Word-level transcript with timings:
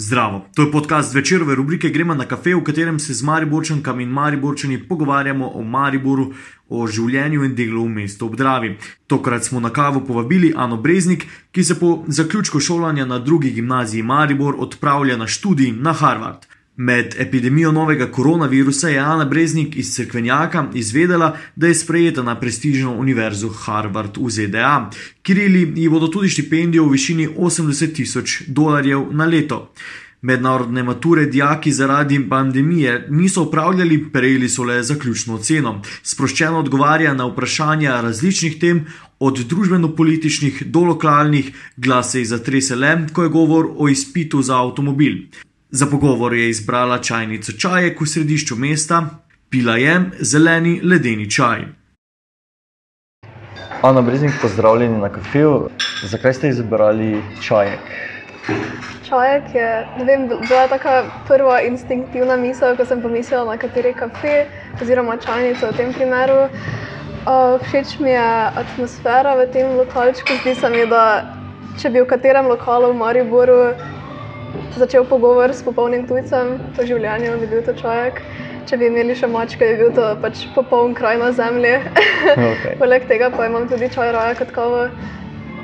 Zdravo, 0.00 0.46
to 0.54 0.62
je 0.62 0.72
podcast 0.72 1.14
večerove 1.14 1.54
rubrike 1.54 1.88
Gremo 1.88 2.14
na 2.14 2.24
kafe, 2.24 2.54
v 2.54 2.62
katerem 2.64 2.98
se 2.98 3.14
z 3.14 3.22
Mariborčankami 3.22 4.02
in 4.02 4.10
Mariborčani 4.10 4.78
pogovarjamo 4.88 5.48
o 5.54 5.62
Mariboru, 5.62 6.32
o 6.68 6.86
življenju 6.86 7.42
in 7.44 7.56
delu 7.58 7.82
v 7.84 7.88
mestu 7.88 8.26
obdravi. 8.26 8.76
Tokrat 9.06 9.44
smo 9.44 9.60
na 9.60 9.72
kavo 9.74 10.04
povabili 10.06 10.52
Ano 10.56 10.76
Breznik, 10.76 11.26
ki 11.50 11.64
se 11.64 11.78
po 11.80 12.04
zaključku 12.06 12.60
šolanja 12.60 13.06
na 13.06 13.18
drugi 13.18 13.50
gimnaziji 13.50 14.02
Maribor 14.02 14.54
odpravlja 14.58 15.16
na 15.16 15.26
študij 15.26 15.72
na 15.72 15.92
Harvard. 15.92 16.46
Med 16.80 17.14
epidemijo 17.18 17.72
novega 17.72 18.06
koronavirusa 18.06 18.88
je 18.88 18.98
Ana 18.98 19.24
Breznik 19.24 19.76
iz 19.76 19.94
Cerkvenjaka 19.94 20.68
izvedela, 20.74 21.36
da 21.56 21.66
je 21.66 21.74
sprejeta 21.74 22.22
na 22.22 22.36
prestižno 22.40 22.92
univerzo 22.94 23.48
Harvard 23.48 24.16
v 24.16 24.30
ZDA. 24.30 24.90
Kirili 25.22 25.72
ji 25.76 25.88
bodo 25.88 26.06
tudi 26.06 26.28
štipendijo 26.28 26.84
v 26.84 26.92
višini 26.92 27.28
80 27.28 27.94
tisoč 27.94 28.42
dolarjev 28.46 29.08
na 29.10 29.26
leto. 29.26 29.72
Mednarodne 30.22 30.82
mature 30.82 31.26
dijaki 31.26 31.72
zaradi 31.72 32.28
pandemije 32.28 33.06
niso 33.10 33.42
upravljali, 33.42 34.04
prejeli 34.12 34.48
so 34.48 34.62
le 34.62 34.82
zaključno 34.82 35.34
oceno. 35.34 35.82
Sproščeno 36.02 36.58
odgovarja 36.58 37.14
na 37.14 37.26
vprašanja 37.26 38.00
različnih 38.00 38.58
tem, 38.60 38.84
od 39.18 39.38
družbeno-političnih 39.50 40.62
do 40.66 40.86
lokalnih, 40.92 41.50
glase 41.76 42.24
za 42.24 42.38
tresele, 42.38 42.96
ko 43.12 43.22
je 43.22 43.28
govor 43.28 43.70
o 43.76 43.88
izpitu 43.88 44.42
za 44.42 44.62
avtomobil. 44.62 45.22
Za 45.70 45.86
pogovor 45.86 46.34
je 46.34 46.48
izbrala 46.48 46.98
čajnico 46.98 47.52
čajek 47.52 48.00
v 48.00 48.06
središču 48.06 48.56
mesta, 48.56 49.02
pila 49.50 49.76
je 49.76 50.00
zeleni 50.20 50.80
ledeni 50.80 51.30
čaj. 51.30 51.64
Ana 53.82 54.02
Breznik, 54.02 54.32
pozdravljeni 54.42 54.98
na 54.98 55.08
kafeju. 55.12 55.68
Zakaj 56.02 56.34
ste 56.34 56.48
izbrali 56.48 57.20
čajek? 57.42 57.84
Čajek 59.08 59.44
je 59.54 59.86
vem, 60.06 60.24
bila 60.28 60.68
taka 60.68 61.04
prva 61.28 61.60
instinktivna 61.60 62.36
misel, 62.36 62.76
ko 62.76 62.88
sem 62.88 63.02
pomislila 63.02 63.44
na 63.44 63.58
kateri 63.60 63.92
kafe 63.92 64.46
oziroma 64.82 65.16
čajnico 65.20 65.68
v 65.68 65.76
tem 65.76 65.92
primeru. 65.92 66.48
Uh, 67.28 67.60
všeč 67.68 67.98
mi 68.00 68.16
je 68.16 68.28
atmosfera 68.64 69.36
v 69.36 69.50
tem 69.52 69.76
lokalčku. 69.76 70.32
Zdi 70.40 70.54
se 70.54 70.70
mi, 70.72 70.88
da 70.88 71.28
če 71.76 71.92
bi 71.92 72.00
v 72.00 72.08
katerem 72.08 72.48
lokalu 72.48 72.92
v 72.92 73.00
Mariboru 73.04 73.62
začel 74.78 75.04
pogovor 75.04 75.50
s 75.52 75.62
popolnim 75.62 76.06
tujcem 76.08 76.56
o 76.78 76.86
življenju, 76.86 77.36
bi 77.40 77.50
bil 77.50 77.62
to 77.66 77.74
človek. 77.78 78.22
Če 78.68 78.76
bi 78.76 78.88
imeli 78.90 79.16
še 79.16 79.28
mačke, 79.32 79.64
bi 79.64 79.78
bil 79.80 79.94
to 79.96 80.08
pač 80.22 80.44
popoln 80.54 80.94
kraj 80.96 81.16
na 81.20 81.30
zemlji. 81.32 81.78
Okay. 82.24 82.76
Poleg 82.82 83.08
tega 83.08 83.30
pa 83.34 83.48
imam 83.48 83.68
tudi 83.70 83.88
čaj 83.92 84.12
raje 84.16 84.36
kot 84.42 84.52
kavo. 84.56 84.88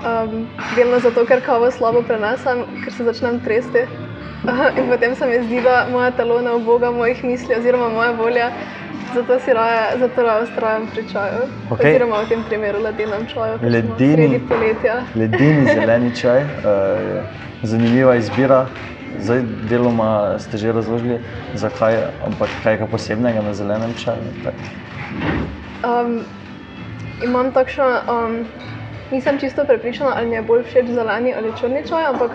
Um, 0.05 0.49
delno 0.77 0.99
zato, 1.01 1.23
ker 1.25 1.41
kavo 1.45 1.71
slabo 1.73 2.03
prenesem, 2.05 2.65
ker 2.83 2.93
se 2.93 3.07
začnem 3.07 3.41
tresti. 3.45 3.87
In 4.79 4.89
potem 4.91 5.15
se 5.17 5.29
mi 5.29 5.41
zdi, 5.47 5.63
da 5.65 5.87
moje 5.93 6.11
telo 6.19 6.41
ne 6.45 6.57
oboga 6.59 6.91
mojih 6.93 7.23
misli 7.25 7.57
oziroma 7.57 7.89
moja 7.93 8.13
volja. 8.19 8.51
Zato 9.15 9.39
si 9.41 9.53
raje, 9.53 9.99
zato 9.99 10.23
raje 10.23 10.43
ustrajam 10.43 10.87
pri 10.95 11.03
čaju. 11.13 11.41
Okay. 11.71 11.91
Oziroma 11.91 12.23
v 12.23 12.29
tem 12.29 12.43
primeru 12.49 12.83
ledenem 12.83 13.27
čaju. 13.27 13.59
Ledeni, 13.63 14.41
ledeni 15.15 15.65
zeleni 15.75 16.11
čaj. 16.17 16.43
Uh, 16.43 17.23
zanimiva 17.63 18.17
izbira. 18.17 18.67
Zdaj, 19.19 19.43
deloma 19.71 20.39
ste 20.39 20.59
že 20.59 20.73
razložili, 20.73 21.21
zakaj, 21.55 21.95
ampak 22.27 22.51
kaj 22.63 22.83
je 22.83 22.87
posebnega 22.91 23.43
na 23.43 23.55
zelenem 23.55 23.95
čaju. 23.95 24.19
Um, 25.87 26.27
imam 27.23 27.53
takšno, 27.55 27.87
um, 28.11 28.43
nisem 29.15 29.39
čisto 29.39 29.65
prepričana, 29.65 30.13
ali 30.17 30.27
mi 30.27 30.35
je 30.35 30.43
bolj 30.43 30.67
všeč 30.67 30.91
zeleni 30.91 31.35
ali 31.35 31.55
črni 31.61 31.87
čaj, 31.89 32.05
ampak 32.11 32.31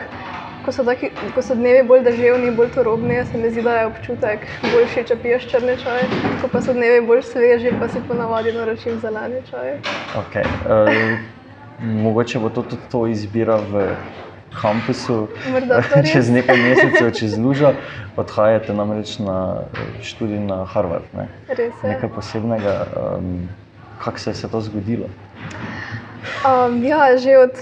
ko 0.66 0.72
so, 0.72 0.84
taki, 0.84 1.10
ko 1.36 1.42
so 1.42 1.56
dnevi 1.56 1.84
bolj 1.88 2.04
deževni, 2.04 2.52
bolj 2.56 2.72
turobni, 2.76 3.18
se 3.32 3.38
mi 3.38 3.50
zdi, 3.52 3.64
da 3.66 3.76
je 3.80 3.90
občutek 3.90 4.46
boljši, 4.64 5.04
če 5.08 5.18
piješ 5.24 5.48
črni 5.52 5.76
čaj. 5.84 6.06
Ko 6.42 6.52
pa 6.52 6.62
so 6.62 6.74
dnevi 6.74 7.02
bolj 7.08 7.24
sveži, 7.32 7.74
pa 7.80 7.90
si 7.90 8.02
ponavadi 8.08 8.54
naročim 8.54 9.00
zeleni 9.02 9.42
čaj. 9.50 9.78
Okay. 10.24 10.48
Uh, 10.66 11.20
mogoče 11.80 12.40
bo 12.40 12.50
to 12.50 12.64
tudi 12.64 12.92
to 12.92 13.08
izbira 13.08 13.56
v 13.72 13.88
kampusu, 14.62 15.28
čez 16.12 16.30
nekaj 16.30 16.58
mesecev, 16.58 17.12
čez 17.16 17.38
lužo, 17.38 17.74
odhajate 18.18 18.74
namreč 18.74 19.20
na 19.20 19.70
študij 20.04 20.40
na 20.40 20.66
Harvard. 20.66 21.06
Ne? 21.14 21.30
Nekaj 21.84 22.10
posebnega, 22.16 22.86
um, 23.18 23.50
kako 24.04 24.20
se 24.20 24.32
je 24.32 24.52
to 24.52 24.62
zgodilo? 24.62 25.08
Um, 26.44 26.84
ja, 26.84 27.18
že 27.18 27.38
od, 27.38 27.54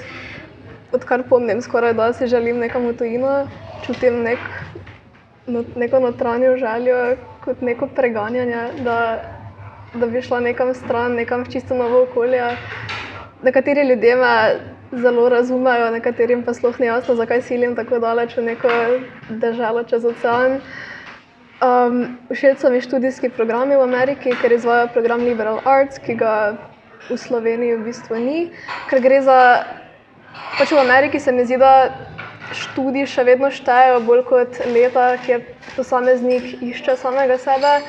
odkar 0.91 1.23
pomnim, 1.29 1.61
skoraj 1.61 1.93
da 1.93 2.11
si 2.13 2.27
želim 2.27 2.59
nekam 2.59 2.87
v 2.87 2.93
tujino, 2.97 3.47
čutim 3.85 4.21
nek, 4.23 4.39
no, 5.47 5.63
neko 5.75 5.99
notranjo 5.99 6.57
željo, 6.57 7.17
kot 7.45 7.61
neko 7.61 7.87
preganjanje, 7.87 8.67
da, 8.83 8.97
da 9.93 10.07
bi 10.07 10.21
šla 10.21 10.39
nekam 10.39 10.73
stran, 10.73 11.15
nekam 11.15 11.43
v 11.43 11.51
čisto 11.51 11.75
novo 11.75 12.03
okolje. 12.03 12.55
Nekateri 13.43 13.87
ljudje 13.87 14.15
me 14.15 14.33
zelo 14.91 15.29
razumejo, 15.29 15.91
nekaterim 15.91 16.43
pa 16.43 16.53
sploh 16.53 16.79
ni 16.79 16.85
jasno, 16.85 17.15
zakaj 17.15 17.41
silim 17.41 17.75
tako 17.75 17.99
daleč 17.99 18.37
v 18.37 18.43
neko 18.51 18.69
državo 19.29 19.83
čez 19.83 20.05
ocean. 20.05 20.61
Um, 21.57 22.17
všeč 22.29 22.61
so 22.61 22.69
mi 22.69 22.81
študijski 22.81 23.29
programi 23.29 23.75
v 23.75 23.81
Ameriki, 23.81 24.35
ker 24.41 24.53
izvajo 24.53 24.91
program 24.93 25.25
Liberal 25.25 25.59
Arts, 25.65 25.97
ki 25.97 26.13
ga 26.13 26.53
v 27.09 27.17
Sloveniji 27.17 27.79
v 27.79 27.85
bistvu 27.87 28.19
ni. 28.21 28.39
Ker 28.89 29.01
gre 29.01 29.21
za, 29.25 29.39
pač 30.57 30.71
v 30.71 30.79
Ameriki 30.81 31.19
se 31.19 31.31
mi 31.31 31.45
zdi, 31.45 31.57
da 31.57 31.89
študiji 32.55 33.07
še 33.11 33.23
vedno 33.27 33.51
štejejo 33.51 34.01
bolj 34.07 34.23
kot 34.27 34.59
leta, 34.65 35.15
kjer 35.25 35.43
posameznik 35.75 36.61
išče 36.63 36.97
samega 36.99 37.37
sebe. 37.41 37.79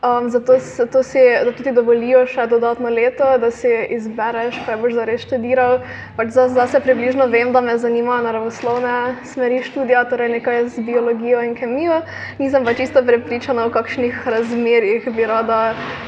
Um, 0.00 0.30
zato, 0.30 0.56
zato 0.58 1.02
si 1.02 1.20
da 1.44 1.52
tudi 1.52 1.74
dovolijo 1.76 2.22
še 2.24 2.46
dodatno 2.48 2.88
leto, 2.88 3.26
da 3.36 3.50
si 3.52 3.68
izbereš, 3.92 4.56
kaj 4.64 4.78
boš 4.80 4.94
zares 4.96 5.26
študiral. 5.26 5.82
Pač 6.16 6.32
za, 6.32 6.46
za 6.48 6.64
se 6.72 6.80
približno 6.80 7.26
vem, 7.28 7.52
da 7.52 7.60
me 7.60 7.76
zanimajo 7.76 8.24
naravoslovne 8.24 8.94
smeri 9.28 9.60
študija, 9.66 10.06
torej 10.08 10.32
nekaj 10.38 10.70
z 10.72 10.86
biologijo 10.88 11.44
in 11.44 11.52
kemijo. 11.52 12.00
Nisem 12.40 12.64
pa 12.64 12.72
čisto 12.72 13.04
prepričana, 13.04 13.68
v 13.68 13.76
kakšnih 13.76 14.24
razmerah 14.24 15.10
bi 15.12 15.28
rada 15.28 15.60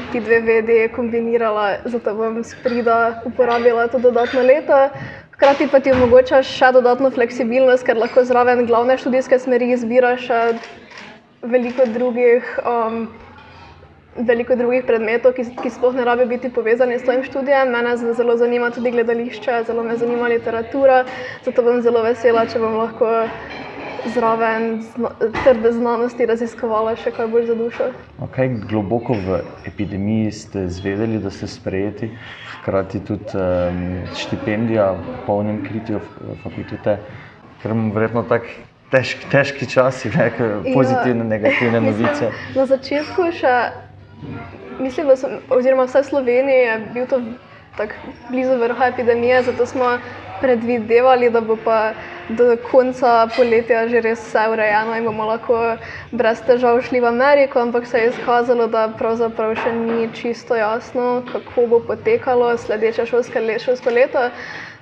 ti 0.09 0.25
dve 0.25 0.41
vedi 0.41 0.79
kombinirala, 0.95 1.85
zato 1.85 2.17
bom 2.17 2.41
sprida 2.41 3.21
uporabila 3.29 3.91
to 3.93 4.01
dodatno 4.01 4.41
leto. 4.41 4.87
Hkrati 5.43 5.65
pa 5.67 5.79
ti 5.83 5.91
omogoča 5.91 6.37
še 6.47 6.69
dodatno 6.71 7.09
fleksibilnost, 7.11 7.83
ker 7.83 7.97
lahko 7.99 8.21
zraven 8.23 8.61
glavne 8.63 8.95
študijske 8.95 9.35
smeri 9.43 9.65
izbiraš 9.75 10.21
še 10.29 10.37
veliko 11.51 11.83
drugih. 11.97 12.47
Um, 12.63 13.01
veliko 14.29 14.55
drugih 14.55 14.85
predmetov, 14.87 15.35
ki, 15.35 15.43
ki 15.59 15.73
sploh 15.75 15.99
ne 15.99 16.05
rabijo 16.07 16.29
biti 16.31 16.47
povezani 16.47 16.95
s 16.95 17.03
svojim 17.03 17.25
študijem. 17.27 17.75
Mene 17.75 17.97
zelo 17.99 18.37
zanima 18.39 18.71
tudi 18.71 18.95
gledališče, 18.95 19.59
zelo 19.67 19.83
me 19.83 19.97
zanima 19.99 20.31
literatura, 20.31 21.03
zato 21.43 21.67
bom 21.67 21.83
zelo 21.83 22.05
vesela, 22.07 22.45
če 22.47 22.63
bom 22.63 22.79
lahko 22.79 23.11
zraven 24.05 24.83
trde 25.43 25.71
znanosti 25.71 26.25
raziskovala 26.25 26.95
še 26.95 27.11
kaj 27.15 27.27
bolj 27.31 27.47
za 27.51 27.55
dušo. 27.55 27.89
Okay, 28.27 28.51
globoko 28.69 29.13
v 29.13 29.39
epidemiji 29.69 30.31
ste 30.31 30.67
zvedeli, 30.69 31.21
da 31.23 31.31
ste 31.31 31.47
sprejeti, 31.47 32.11
hkrati 32.57 32.99
tudi 33.07 33.37
um, 33.37 34.03
štipendija, 34.17 34.93
polnem 35.27 35.63
kritju 35.65 36.01
fakultete, 36.43 36.99
ker 37.61 37.75
imamo 37.75 37.95
verjetno 37.95 38.27
tako. 38.29 38.61
Težki, 38.93 39.25
težki 39.25 39.65
časi, 39.65 40.11
ne, 40.13 40.27
pozitivne, 40.69 41.23
ja, 41.23 41.29
negativne 41.31 41.79
novice. 41.87 42.27
Na 42.53 42.67
začetku 42.69 43.31
še 43.33 43.53
Mislim, 44.79 45.07
da 45.07 45.15
sem, 45.15 45.29
oziroma 45.49 45.83
vse 45.83 46.03
Slovenije 46.03 46.57
je 46.57 46.79
bil 46.93 47.07
to 47.07 47.21
tako 47.77 47.93
blizu 48.29 48.57
vrha 48.57 48.85
epidemije, 48.85 49.43
zato 49.43 49.65
smo 49.65 49.97
predvidevali, 50.41 51.29
da 51.29 51.41
bo 51.41 51.57
pa 51.65 51.93
do 52.29 52.57
konca 52.71 53.27
poletja 53.35 53.87
že 53.87 54.01
res 54.01 54.19
vse 54.23 54.43
urejeno 54.51 54.95
in 54.97 55.05
bomo 55.05 55.25
lahko 55.27 55.77
brez 56.11 56.41
težav 56.47 56.81
šli 56.81 57.01
v 57.03 57.09
Ameriko, 57.11 57.59
ampak 57.59 57.87
se 57.87 57.99
je 57.99 58.11
izkazalo, 58.11 58.67
da 58.67 58.87
pravzaprav 58.97 59.55
še 59.55 59.71
ni 59.75 60.09
čisto 60.13 60.55
jasno, 60.55 61.23
kako 61.31 61.67
bo 61.67 61.79
potekalo 61.87 62.53
sledeče 62.57 63.05
šolske 63.05 63.39
le, 63.39 63.59
šolsko 63.59 63.89
leto. 63.89 64.29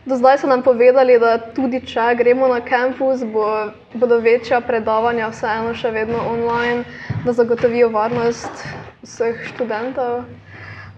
Do 0.05 0.15
zdaj 0.17 0.37
so 0.41 0.47
nam 0.47 0.63
povedali, 0.65 1.19
da 1.21 1.37
tudi 1.37 1.81
če 1.85 2.15
gremo 2.17 2.47
na 2.49 2.57
kampus, 2.65 3.21
bo, 3.21 3.45
bodo 3.93 4.17
večja 4.17 4.61
predavanja 4.65 5.29
vseeno 5.29 5.75
še 5.77 5.91
vedno 5.93 6.23
online, 6.25 6.83
da 7.25 7.33
zagotovijo 7.37 7.91
varnost 7.93 8.63
vseh 9.03 9.43
študentov. 9.51 10.23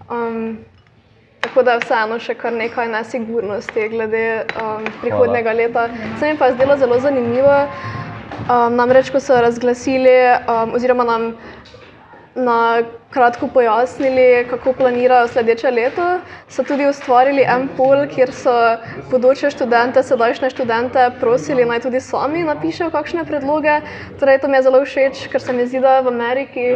Um, 0.08 0.64
tako 1.44 1.62
da 1.62 1.76
vseeno 1.82 2.18
še 2.18 2.34
kar 2.40 2.52
nekaj 2.56 2.88
nesigurnosti 2.92 3.88
glede 3.92 4.24
um, 4.56 4.86
prihodnega 5.02 5.52
Hvala. 5.52 5.60
leta. 5.60 5.88
Se 6.20 6.32
mi 6.32 6.38
pa 6.38 6.50
je 6.50 6.56
zdelo 6.58 6.76
zelo 6.80 6.98
zanimivo. 7.00 7.58
Um, 8.44 8.74
namreč, 8.76 9.12
ko 9.12 9.20
so 9.20 9.36
razglasili, 9.40 10.16
um, 10.48 10.74
oziroma 10.76 11.04
nam 11.08 11.34
na 12.34 12.82
kratko 13.14 13.46
pojasnili, 13.48 14.46
kako 14.50 14.72
planirajo 14.72 15.28
sledeče 15.28 15.70
leto. 15.70 16.06
So 16.48 16.64
tudi 16.66 16.86
ustvarili 16.86 17.44
en 17.46 17.68
pol, 17.76 18.06
kjer 18.10 18.32
so 18.34 18.54
bodoče 19.10 19.50
študente, 19.54 20.02
sedajšnje 20.02 20.50
študente, 20.50 21.06
prosili 21.20 21.64
naj 21.64 21.84
tudi 21.86 22.00
sami 22.00 22.42
napišejo 22.42 22.90
kakšne 22.90 23.24
predloge. 23.24 23.78
Torej, 24.20 24.40
to 24.42 24.50
mi 24.50 24.58
je 24.58 24.66
zelo 24.66 24.82
všeč, 24.84 25.28
ker 25.30 25.40
se 25.40 25.52
mi 25.52 25.66
zdi, 25.66 25.80
da 25.80 26.00
v 26.00 26.10
Ameriki 26.10 26.66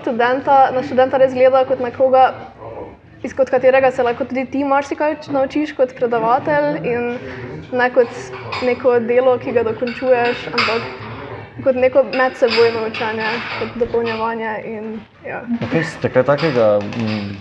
študenta, 0.00 0.58
na 0.74 0.82
študenta 0.82 1.22
res 1.22 1.34
gleda 1.38 1.64
kot 1.70 1.80
nekoga. 1.80 2.32
Izkot 3.26 3.50
katerega 3.50 3.90
se 3.90 4.02
lahko 4.02 4.24
tudi 4.24 4.46
ti 4.50 4.64
marsikaj 4.64 5.16
naučiš 5.34 5.74
kot 5.78 5.94
predavatelj, 5.98 6.80
in 6.86 7.08
ne 7.72 7.88
kot 7.90 8.14
neko 8.60 8.98
delo, 9.02 9.36
ki 9.38 9.52
ga 9.52 9.64
dokončuješ, 9.66 10.46
ampak 10.54 10.86
kot 11.64 11.76
neko 11.76 12.02
medsebojno 12.12 12.86
učenje, 12.86 13.28
kot 13.58 13.68
dopolnjevanje. 13.74 14.52
In, 14.64 14.88
ja. 15.24 15.40
okay, 15.60 15.84
ste 15.84 16.10
kaj 16.12 16.24
takega, 16.24 16.66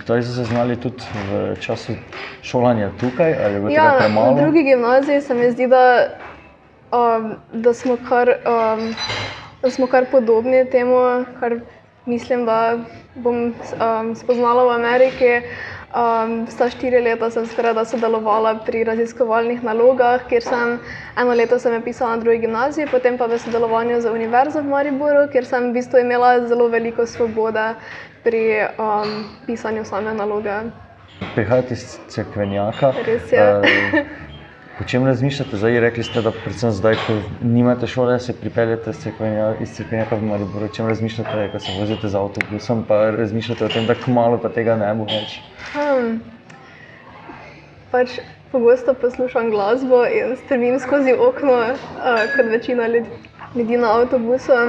kdaj 0.02 0.24
ste 0.24 0.34
se 0.34 0.46
znali 0.46 0.78
tudi 0.80 1.04
v 1.14 1.56
času 1.60 1.98
šolanja 2.42 2.92
tukaj? 2.98 3.36
Ja, 3.70 3.90
v 4.08 4.36
drugi 4.40 4.64
gimnaziji 4.64 5.22
se 5.22 5.34
mi 5.34 5.52
zdi, 5.52 5.68
da, 5.68 5.84
um, 6.92 7.36
da, 7.54 7.74
smo, 7.74 7.98
kar, 8.00 8.32
um, 8.48 8.96
da 9.62 9.70
smo 9.70 9.88
kar 9.88 10.08
podobni 10.12 10.64
temu, 10.70 11.02
kar 11.40 11.60
mislim, 12.06 12.46
da 12.46 12.78
bom 13.16 13.54
um, 13.54 14.16
spoznala 14.16 14.64
v 14.64 14.76
Ameriki. 14.76 15.32
Um, 15.96 16.48
sta 16.52 16.68
štiri 16.68 17.00
leta 17.00 17.30
sem 17.32 17.46
sodelovala 17.48 18.60
pri 18.68 18.84
raziskovalnih 18.84 19.64
nalogah, 19.64 20.28
kjer 20.28 20.44
sem 20.44 20.80
eno 21.16 21.34
leto 21.34 21.60
sem 21.60 21.82
pisala 21.84 22.18
na 22.18 22.22
drugi 22.24 22.40
gimnaziji, 22.44 22.92
potem 22.92 23.18
pa 23.18 23.28
v 23.32 23.40
sodelovanju 23.40 24.02
z 24.02 24.12
Univerzo 24.12 24.60
v 24.60 24.68
Mariboru, 24.76 25.32
kjer 25.32 25.46
sem 25.46 25.70
v 25.70 25.80
bistvu 25.80 26.04
imela 26.04 26.48
zelo 26.48 26.68
veliko 26.68 27.08
svobode 27.08 27.80
pri 28.28 28.68
um, 28.76 29.24
pisanju 29.48 29.86
same 29.86 30.12
naloge. 30.14 30.68
Prihajate 31.36 31.74
iz 31.74 32.00
Cerkvenjaka. 32.12 32.92
Res 33.08 33.32
je. 33.32 33.46
Po 34.78 34.84
čem 34.84 35.06
razmišljate? 35.06 35.58
Zdaj, 35.58 35.80
rekli 35.80 36.04
ste, 36.04 36.22
da 36.22 36.32
predvsem 36.36 36.72
zdaj, 36.76 36.98
ko 37.08 37.14
nimate 37.42 37.88
šole, 37.88 38.20
se 38.20 38.34
pripeljete 38.36 38.92
iz 39.62 39.72
Cerkvenjaka 39.76 40.16
v 40.16 40.24
Maribor. 40.28 40.64
O 40.64 40.68
čem 40.68 40.88
razmišljate, 40.88 41.48
ko 41.52 41.60
se 41.60 41.76
vozite 41.80 42.10
z 42.12 42.16
avtobusom, 42.20 42.84
pa 42.88 42.98
razmišljate 43.16 43.66
o 43.66 43.70
tem, 43.72 43.86
da 43.88 43.96
kmalo 43.96 44.38
pa 44.44 44.52
tega 44.52 44.76
ne 44.76 44.92
bo 45.00 45.08
več? 45.08 45.38
Hmm. 45.72 46.20
Pač 47.92 48.20
pogosto 48.52 48.94
poslušam 49.00 49.48
glasbo 49.56 50.04
in 50.12 50.36
strmim 50.44 50.76
skozi 50.84 51.16
okno, 51.16 51.56
uh, 51.56 52.26
kot 52.36 52.52
večina 52.52 52.92
ljudi 53.56 53.80
na 53.80 53.96
avtobusu. 54.02 54.60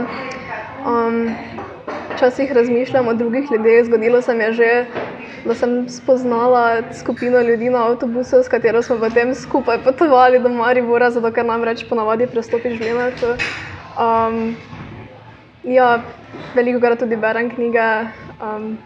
Um, 0.86 1.34
včasih 2.14 2.52
razmišljam 2.52 3.08
o 3.08 3.14
drugih 3.14 3.50
ljudeh, 3.50 3.84
zgodilo 3.84 4.22
se 4.22 4.34
mi 4.34 4.44
je 4.44 4.52
že 4.52 4.70
da 5.46 5.54
sem 5.54 5.88
spoznala 5.88 6.82
skupino 6.92 7.40
ljudi 7.40 7.70
na 7.70 7.86
avtobusu, 7.86 8.42
s 8.42 8.48
katero 8.48 8.82
smo 8.82 8.98
potem 8.98 9.34
skupaj 9.34 9.78
potovali 9.84 10.38
do 10.38 10.48
Maribora, 10.48 11.10
zato 11.10 11.30
ker 11.32 11.46
nam 11.46 11.64
reč 11.64 11.84
ponavadi 11.88 12.26
prestopiš 12.26 12.80
v 12.80 12.90
Lenartu. 12.90 13.32
Um, 13.96 14.56
ja, 15.64 16.02
veliko 16.54 16.80
krat 16.80 16.98
tudi 16.98 17.16
berem 17.16 17.50
knjige. 17.50 17.88
Um, 18.42 18.76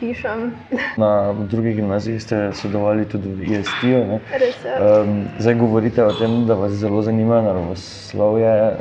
Pišem. 0.00 0.52
Na 1.00 1.32
drugi 1.32 1.72
gimnaziji 1.74 2.20
ste 2.20 2.52
sodelovali 2.52 3.06
tudi 3.08 3.32
v 3.32 3.48
IST-ju. 3.48 4.20
Um, 4.20 5.24
zdaj 5.38 5.54
govorite 5.54 6.04
o 6.04 6.12
tem, 6.12 6.44
da 6.46 6.54
vas 6.54 6.72
zelo 6.72 7.00
zanima 7.02 7.40
naravoslovje, 7.42 8.76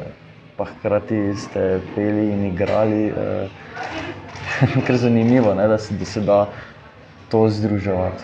pa 0.57 0.65
hkrati 0.65 1.21
ste 1.39 1.79
peli 1.95 2.27
in 2.35 2.45
igrali. 2.51 3.13
Uh, 3.15 4.22
kar 4.87 4.97
zanimivo, 4.97 5.53
ne, 5.53 5.67
da, 5.67 5.77
se, 5.77 5.93
da 5.93 6.05
se 6.05 6.21
da 6.21 6.47
to 7.31 7.49
združevati. 7.49 8.23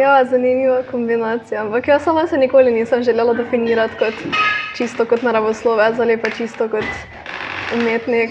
Ja, 0.00 0.24
zanimiva 0.24 0.82
kombinacija. 0.90 1.60
Ampak 1.62 1.88
jaz 1.88 2.02
sama 2.02 2.26
se 2.26 2.36
nikoli 2.36 2.72
nisem 2.72 3.02
želela 3.02 3.34
definirati 3.34 3.94
kot 3.98 4.14
čisto 4.76 5.04
kot 5.04 5.22
naravoslovec 5.22 5.98
ali 5.98 6.16
pa 6.16 6.30
čisto 6.30 6.68
kot 6.68 6.84
umetnik. 7.74 8.30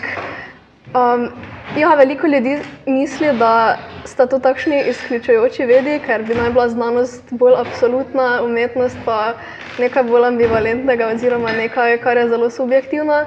Um, 0.96 1.30
ja, 1.78 1.96
veliko 1.96 2.28
ljudi 2.28 2.58
misli, 2.86 3.34
da 3.34 3.78
sta 4.06 4.26
to 4.26 4.40
takšni 4.40 4.84
izključujoči 4.90 5.66
vedi, 5.66 6.00
ker 6.06 6.24
bi 6.24 6.36
naj 6.36 6.50
bila 6.50 6.68
znanost 6.70 7.24
bolj 7.32 7.54
absolutna, 7.58 8.42
umetnost 8.44 8.98
pa 9.06 9.34
nekaj 9.80 10.04
bolj 10.04 10.28
ambivalentnega, 10.28 11.08
oziroma 11.16 11.52
nekaj, 11.52 11.98
kar 11.98 12.18
je 12.18 12.28
zelo 12.30 12.50
subjektivno. 12.50 13.26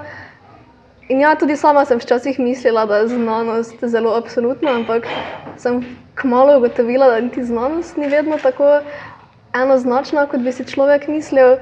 In 1.09 1.21
ja, 1.21 1.37
tudi 1.39 1.55
sama 1.57 1.85
sem 1.87 2.01
včasih 2.03 2.39
mislila, 2.43 2.83
da 2.87 2.97
je 2.97 3.09
znanost 3.09 3.85
zelo 3.85 4.15
absolutna, 4.17 4.73
ampak 4.75 5.07
sem 5.57 5.85
kmalo 6.19 6.57
ugotovila, 6.59 7.07
da 7.07 7.21
niti 7.21 7.45
znanost 7.45 7.97
ni 7.97 8.09
vedno 8.09 8.39
tako 8.43 8.81
enoznačna, 9.55 10.27
kot 10.27 10.43
bi 10.43 10.53
si 10.53 10.65
človek 10.65 11.07
mislil. 11.09 11.57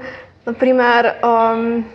Naprimer, 0.45 1.11
um, 1.21 1.85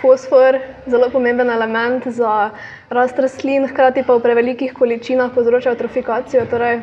fosfor 0.00 0.54
je 0.54 0.62
zelo 0.86 1.10
pomemben 1.12 1.50
element 1.50 2.06
za 2.06 2.50
rast 2.88 3.18
rastlin, 3.18 3.68
hkrati 3.68 4.02
pa 4.06 4.16
v 4.16 4.24
prevelikih 4.24 4.72
količinah 4.72 5.32
povzroča 5.34 5.74
eutrofikacijo, 5.76 6.46
torej 6.48 6.80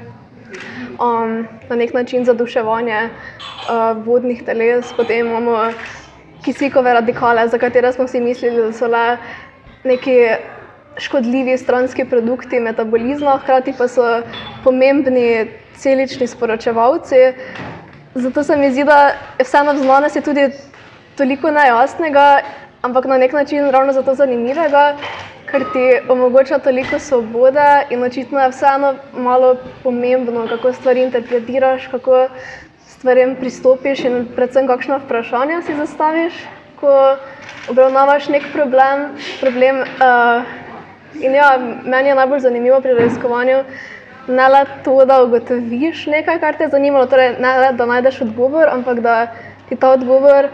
um, 1.01 1.48
na 1.69 1.75
nek 1.75 1.94
način 1.94 2.25
zaduševanje 2.25 3.10
uh, 3.10 4.06
vodnih 4.06 4.45
teles. 4.45 4.94
Potem 4.94 5.27
imamo 5.27 5.72
kisikove 6.45 6.94
radikale, 6.94 7.47
za 7.47 7.57
katere 7.57 7.92
smo 7.94 8.07
si 8.07 8.21
mislili, 8.21 8.62
da 8.62 8.74
so 8.74 8.88
le 8.88 9.18
neki 9.83 10.18
škodljivi 10.97 11.57
stranski 11.57 12.06
produkti 12.06 12.59
metabolizma, 12.59 13.38
hkrati 13.44 13.74
pa 13.77 13.88
so 13.88 14.06
pomembni 14.63 15.47
celični 15.77 16.27
sporočevalci. 16.27 17.15
Zato 18.15 18.44
se 18.44 18.57
mi 18.57 18.71
zdi, 18.71 18.83
da 18.83 19.00
je 19.39 19.44
vseeno 19.44 19.74
v 19.74 19.83
znanosti 19.83 20.21
tudi 20.21 20.50
toliko 21.18 21.51
nejasnega, 21.51 22.39
ampak 22.81 23.06
na 23.06 23.18
nek 23.18 23.33
način 23.33 23.69
ravno 23.71 23.94
zato 23.94 24.15
zanimivega, 24.15 24.95
ker 25.51 25.65
ti 25.74 25.83
omogoča 26.09 26.59
toliko 26.59 27.00
svobode 27.00 27.65
in 27.89 28.03
očitno 28.03 28.39
je 28.39 28.50
vseeno 28.50 28.94
malo 29.13 29.56
pomembno, 29.83 30.48
kako 30.48 30.74
stvari 30.74 31.03
interpretiraš, 31.03 31.88
kako 31.91 32.27
stvarem 33.05 33.35
pristopiš 33.37 33.99
in 34.09 34.23
predvsem 34.33 34.65
kakšno 34.65 34.95
vprašanje 35.03 35.59
si 35.67 35.75
zastaviš, 35.77 36.33
ko 36.79 36.89
obravnavaš 37.69 38.31
nek 38.33 38.47
problem. 38.53 39.11
problem 39.41 39.83
uh, 39.85 40.41
ja, 41.21 41.51
meni 41.85 42.09
je 42.09 42.15
najbolj 42.15 42.39
zanimivo 42.39 42.81
pri 42.81 42.97
raziskovanju 42.97 43.59
ne 44.27 44.47
le 44.49 44.63
to, 44.83 45.05
da 45.05 45.21
ugotoviš 45.21 46.05
nekaj, 46.05 46.39
kar 46.39 46.57
te 46.57 46.63
je 46.65 46.69
zanimalo, 46.73 47.05
torej 47.05 47.35
ne 47.39 47.53
le 47.61 47.71
da 47.77 47.85
najdeš 47.85 48.21
odgovor, 48.25 48.73
ampak 48.73 48.99
da 48.99 49.27
ti 49.69 49.75
ta 49.75 49.91
odgovor 49.93 50.49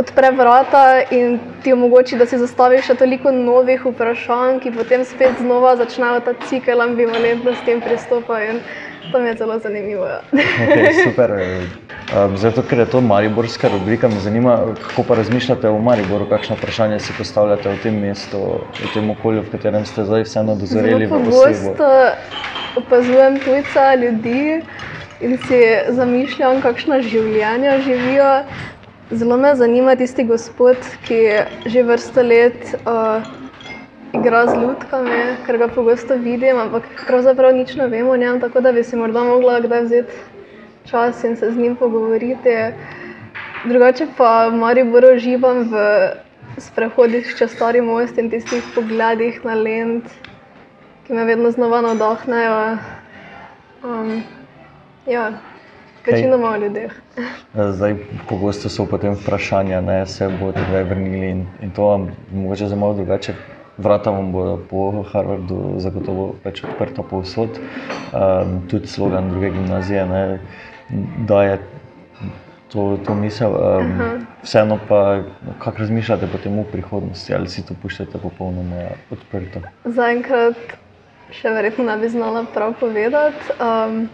odpre 0.00 0.30
vrata 0.30 1.02
in 1.10 1.38
ti 1.62 1.72
omogoči, 1.72 2.16
da 2.16 2.26
si 2.26 2.38
zastaviš 2.40 2.86
še 2.88 2.96
toliko 3.02 3.36
novih 3.36 3.84
vprašanj, 3.84 4.62
ki 4.64 4.72
potem 4.78 5.04
spet 5.04 5.44
znova 5.44 5.76
začnejo 5.76 6.24
ta 6.24 6.32
cikel 6.48 6.80
ambivalentnosti 6.80 7.74
in 7.74 7.84
pristopa. 7.84 8.40
In 8.48 8.64
To 9.12 9.20
mi 9.20 9.28
je 9.28 9.34
zelo 9.36 9.58
zanimivo. 9.58 10.06
Ja. 10.06 10.20
Okay, 10.32 11.04
super. 11.04 11.30
Um, 11.30 12.36
zato, 12.36 12.62
ker 12.62 12.78
je 12.78 12.86
to 12.86 13.00
mariborska 13.00 13.68
rubrika, 13.68 14.08
me 14.08 14.20
zanima, 14.20 14.58
kako 14.88 15.02
pa 15.02 15.14
razmišljate 15.14 15.68
o 15.68 15.78
Mariboru, 15.78 16.26
kakšno 16.28 16.56
vprašanje 16.56 17.00
si 17.00 17.12
postavljate 17.18 17.68
v 17.68 17.78
tem 17.82 18.00
mestu, 18.00 18.38
v 18.82 18.92
tem 18.94 19.10
okolju, 19.10 19.42
v 19.42 19.50
katerem 19.50 19.86
ste 19.86 20.04
zdaj 20.04 20.24
vseeno 20.28 20.54
dozoreli. 20.54 21.08
Pogosto 21.08 21.88
opazujem 22.76 23.38
tujce, 23.40 23.86
ljudi 24.02 24.62
in 25.20 25.38
si 25.48 25.60
zamišljam, 25.88 26.60
kakšna 26.62 27.00
življenja 27.02 27.80
živijo. 27.80 28.30
Zelo 29.10 29.36
me 29.36 29.54
zanima 29.56 29.96
tisti 29.96 30.24
gospod, 30.24 30.76
ki 31.06 31.20
že 31.66 31.82
vrsto 31.82 32.22
let. 32.22 32.74
Uh, 32.86 33.39
igra 34.12 34.46
z 34.46 34.56
lutkami, 34.56 35.20
ker 35.46 35.58
ga 35.58 35.68
pogosto 35.68 36.16
vidim, 36.18 36.58
ampak 36.58 36.88
pravzaprav 37.06 37.54
nič 37.54 37.74
ne 37.76 37.86
vemo 37.88 38.12
o 38.12 38.16
njem, 38.16 38.40
tako 38.40 38.60
da 38.60 38.72
bi 38.72 38.84
si 38.84 38.96
morda 38.96 39.24
mogla 39.24 39.60
kdaj 39.60 39.84
vzeti 39.84 40.12
čas 40.84 41.24
in 41.24 41.36
se 41.36 41.50
z 41.50 41.56
njim 41.56 41.76
pogovoriti. 41.76 42.56
Drugače 43.64 44.06
pa 44.16 44.48
v 44.48 44.56
Mariboru 44.56 45.18
živam 45.18 45.68
v 45.70 45.84
sprehodih 46.58 47.34
čez 47.38 47.52
stari 47.52 47.80
most 47.80 48.18
in 48.18 48.30
tistih 48.30 48.64
pogledih 48.74 49.44
na 49.44 49.54
lend, 49.54 50.08
ki 51.06 51.14
me 51.14 51.24
vedno 51.24 51.50
znova 51.50 51.80
navdahnejo. 51.80 52.78
Um, 53.84 54.22
ja. 55.06 55.30
Večinoma 56.06 56.50
o 56.50 56.56
ljudeh. 56.56 56.92
Zdaj, 57.54 57.94
pogosto 58.28 58.68
so 58.68 58.86
potem 58.88 59.12
vprašanja, 59.12 59.80
da 59.80 60.06
se 60.06 60.28
bodo 60.40 60.64
vrnili 60.72 61.30
in, 61.30 61.46
in 61.62 61.70
to 61.70 62.08
mogoče 62.32 62.66
za 62.66 62.76
malo 62.76 62.94
drugače 62.94 63.34
vrata 63.80 64.10
vam 64.10 64.32
bodo 64.32 64.58
po 64.70 65.02
Harvardu 65.12 65.80
zagotovo 65.82 66.34
več 66.44 66.62
odprta 66.64 67.02
povsod. 67.02 67.60
Um, 68.12 68.60
tudi 68.70 68.90
slogan 68.90 69.30
druge 69.32 69.50
gimnazije, 69.56 70.06
ne, 70.06 70.24
da 71.28 71.42
je 71.44 71.56
to, 72.72 72.98
to 73.06 73.14
misel. 73.14 73.56
Um, 73.56 74.26
vseeno 74.42 74.78
pa, 74.88 75.22
kako 75.58 75.84
razmišljate 75.84 76.28
potem 76.32 76.58
v 76.60 76.66
prihodnosti, 76.72 77.34
ali 77.34 77.48
si 77.48 77.64
to 77.66 77.74
puščate 77.82 78.20
popolnoma 78.22 78.92
odprto? 79.10 79.64
Zaenkrat 79.84 80.76
še 81.34 81.52
verjetno 81.54 81.86
ne 81.86 81.96
bi 82.00 82.08
znala 82.08 82.44
prav 82.54 82.76
povedati. 82.80 83.58
Um, 83.58 84.06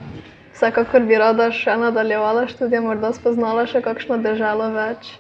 vsekakor 0.57 1.05
bi 1.09 1.19
rada 1.21 1.51
še 1.53 1.77
nadaljevala 1.81 2.47
študije, 2.51 2.81
morda 2.85 3.13
spoznala 3.17 3.67
še 3.69 3.85
kakšno 3.85 4.19
državo 4.25 4.71
več. 4.77 5.13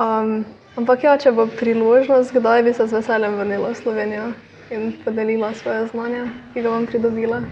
Um, 0.00 0.44
ampak 0.76 1.04
ja, 1.04 1.16
če 1.18 1.32
bo 1.32 1.46
priložnost, 1.46 2.32
kdaj 2.34 2.62
bi 2.62 2.74
se 2.74 2.86
z 2.86 2.92
veseljem 2.92 3.36
vrnila 3.40 3.72
v 3.72 3.80
Slovenijo 3.80 4.30
in 4.70 4.92
podelila 5.04 5.54
svoje 5.54 5.86
znanje, 5.90 6.28
ki 6.54 6.62
ga 6.62 6.70
bom 6.70 6.86
pridobila. 6.86 7.42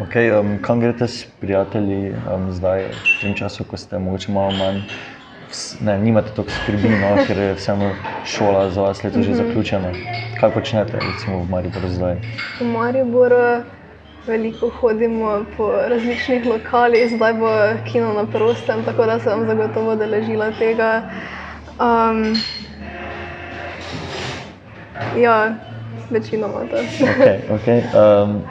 Okay, 0.00 0.32
um, 0.32 0.56
kam 0.62 0.80
greste 0.80 1.08
s 1.08 1.24
prijatelji 1.40 2.14
um, 2.16 2.48
zdaj, 2.52 2.88
v 2.96 3.20
tem 3.20 3.34
času, 3.36 3.64
ko 3.68 3.76
ste 3.76 3.98
morda 4.00 4.32
malo 4.32 4.54
manj, 4.56 4.80
ne, 5.84 5.98
nimate 5.98 6.32
toliko 6.32 6.54
skrbi, 6.62 6.88
no, 6.88 7.12
ker 7.26 7.38
je 7.38 7.54
vseeno 7.60 7.90
šola 8.24 8.70
za 8.70 8.88
vas 8.88 9.04
leto 9.04 9.18
mm 9.18 9.22
-hmm. 9.22 9.26
že 9.26 9.30
mhm. 9.30 9.40
zaključena. 9.42 9.92
Kaj 10.40 10.50
počnete, 10.50 10.92
recimo 10.92 11.44
v 11.44 11.50
Mariboru 11.50 11.88
zdaj? 11.88 12.16
V 12.60 12.64
Mariboru 12.64 13.62
veliko 14.26 14.68
hodimo 14.68 15.44
po 15.56 15.72
različnih 15.88 16.46
lokalih, 16.46 17.12
zdaj 17.16 17.34
bo 17.34 17.50
kino 17.92 18.12
na 18.12 18.26
prostem, 18.26 18.84
tako 18.84 19.06
da 19.06 19.18
sem 19.18 19.46
zagotovo 19.46 19.96
deležila 19.96 20.50
tega. 20.58 21.02
Um, 21.80 22.34
ja, 25.16 25.54
večinoma 26.10 26.66
to. 26.70 26.76
Okay, 26.76 27.38
okay. 27.56 27.82
Um, 27.94 28.42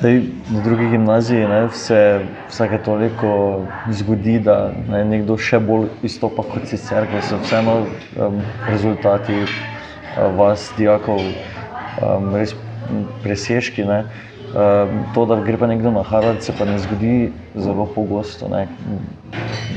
Zdaj, 0.00 0.20
na 0.50 0.60
drugi 0.60 0.88
gimnaziji 0.88 1.48
ne, 1.48 1.68
se 1.72 2.20
vsake 2.48 2.78
toliko 2.78 3.60
zgodi, 3.90 4.38
da 4.38 4.72
ne, 4.88 5.02
nekdo 5.04 5.36
še 5.36 5.58
bolj 5.60 5.90
izstopa 6.08 6.40
kot 6.48 6.64
sicer, 6.70 7.04
ker 7.10 7.20
so 7.20 7.36
vseeno 7.42 7.74
um, 8.16 8.38
rezultati 8.64 9.42
uh, 9.42 9.50
vas, 10.38 10.70
dijakov, 10.78 11.20
um, 12.00 12.32
res 12.32 12.54
presežki. 13.20 13.84
Ne. 13.84 14.06
Um, 14.50 15.04
to, 15.14 15.26
da 15.26 15.36
gre 15.46 15.56
pa 15.56 15.66
nekdo 15.70 15.90
na 15.94 16.02
Harvard, 16.02 16.42
se 16.42 16.52
pa 16.58 16.64
ne 16.64 16.78
zgodi 16.78 17.32
zelo 17.54 17.86
pogosto. 17.94 18.48
Ne. 18.48 18.66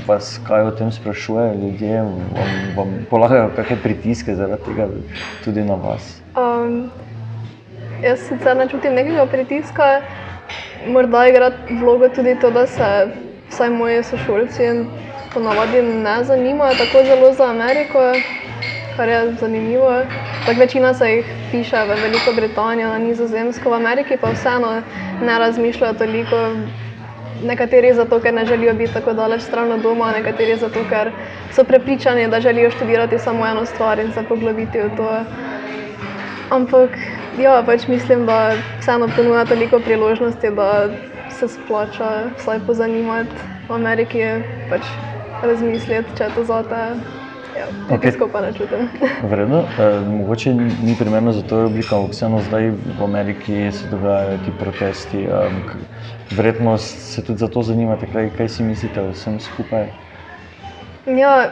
Vas 0.08 0.39
kaj 0.48 0.65
o 0.68 0.72
tem 0.72 0.92
sprašujejo 0.92 1.53
ljudje, 1.62 2.01
vam, 2.01 2.53
vam 2.77 2.94
polagajo 3.10 3.51
kakšne 3.56 3.77
pritiske 3.84 4.36
zaradi 4.36 4.65
tega 4.65 4.88
tudi 5.46 5.62
na 5.63 5.77
vas? 5.77 6.22
Um. 6.36 6.89
Jaz 8.03 8.20
sicer 8.27 8.58
ne 8.58 8.65
čutim 8.68 8.98
nekega 8.98 9.24
pritiska, 9.32 10.01
morda 10.92 11.22
igra 11.30 11.51
vlogo 11.80 12.10
tudi 12.10 12.34
to, 12.42 12.50
da 12.51 12.65
se 12.68 12.89
vsaj 13.50 13.70
moji 13.70 14.03
sošolci 14.03 14.68
ponavadi 15.34 15.82
ne 15.82 16.24
zanimajo 16.24 16.75
tako 16.77 17.03
zelo 17.06 17.34
za 17.34 17.46
Ameriko, 17.50 18.00
kar 18.97 19.09
je 19.09 19.33
zanimivo. 19.39 19.91
Tak 20.45 20.57
večina 20.57 20.93
se 20.93 21.09
jih 21.09 21.25
piše 21.51 21.77
v 21.85 22.01
Veliko 22.01 22.33
Britanijo, 22.35 22.88
na 22.89 22.97
Nizozemsko, 22.97 23.69
v 23.69 23.73
Ameriki 23.73 24.17
pa 24.17 24.31
vseeno 24.31 24.81
ne 25.21 25.39
razmišljajo 25.39 25.93
toliko. 25.93 26.35
Nekateri 27.43 27.93
zato, 27.93 28.19
ker 28.19 28.33
ne 28.33 28.45
želijo 28.45 28.73
biti 28.73 28.93
tako 28.93 29.13
daleč 29.13 29.41
stran 29.41 29.71
od 29.71 29.81
doma, 29.81 30.12
nekateri 30.12 30.57
zato, 30.57 30.83
ker 30.89 31.12
so 31.51 31.63
prepričani, 31.63 32.27
da 32.27 32.39
želijo 32.41 32.71
študirati 32.71 33.19
samo 33.19 33.47
eno 33.47 33.65
stvar 33.65 34.00
in 34.00 34.12
se 34.13 34.23
poglobiti 34.23 34.79
v 34.79 34.95
to. 34.97 35.09
Ampak 36.50 36.89
ja, 37.39 37.63
pač 37.65 37.88
mislim, 37.88 38.25
da 38.25 38.53
vseeno 38.79 39.09
ponuja 39.15 39.45
toliko 39.45 39.79
priložnosti, 39.79 40.50
da 40.55 40.89
se 41.29 41.47
splača 41.47 42.29
vsaj 42.38 42.59
pozanimati 42.67 43.35
v 43.69 43.73
Ameriki, 43.73 44.23
pač 44.69 44.88
razmisliti, 45.41 46.17
če 46.17 46.23
je 46.23 46.33
to 46.35 46.43
za 46.43 46.63
te. 46.63 47.23
Ja, 47.57 47.67
okay. 47.95 48.12
pa 48.31 48.41
ne 48.41 48.53
čutim. 48.53 48.89
Vredno. 49.29 49.63
E, 49.79 50.00
mogoče 50.05 50.53
ni 50.53 50.95
primerno 51.00 51.31
za 51.31 51.41
to 51.41 51.62
rubriko, 51.63 51.95
ampak 51.95 52.12
vseeno 52.12 52.41
zdaj 52.41 52.69
v 52.69 53.03
Ameriki 53.03 53.72
se 53.72 53.88
dogajajo 53.91 54.38
ti 54.45 54.51
protesti. 54.60 55.24
E, 55.24 55.50
verjetno 56.31 56.77
se 56.77 57.24
tudi 57.24 57.39
za 57.39 57.48
to 57.48 57.63
zanimate, 57.63 58.07
kaj, 58.13 58.29
kaj 58.38 58.50
si 58.50 58.63
mislite 58.63 59.01
o 59.01 59.12
vsem 59.12 59.39
skupaj? 59.39 59.88
Ja, 61.05 61.51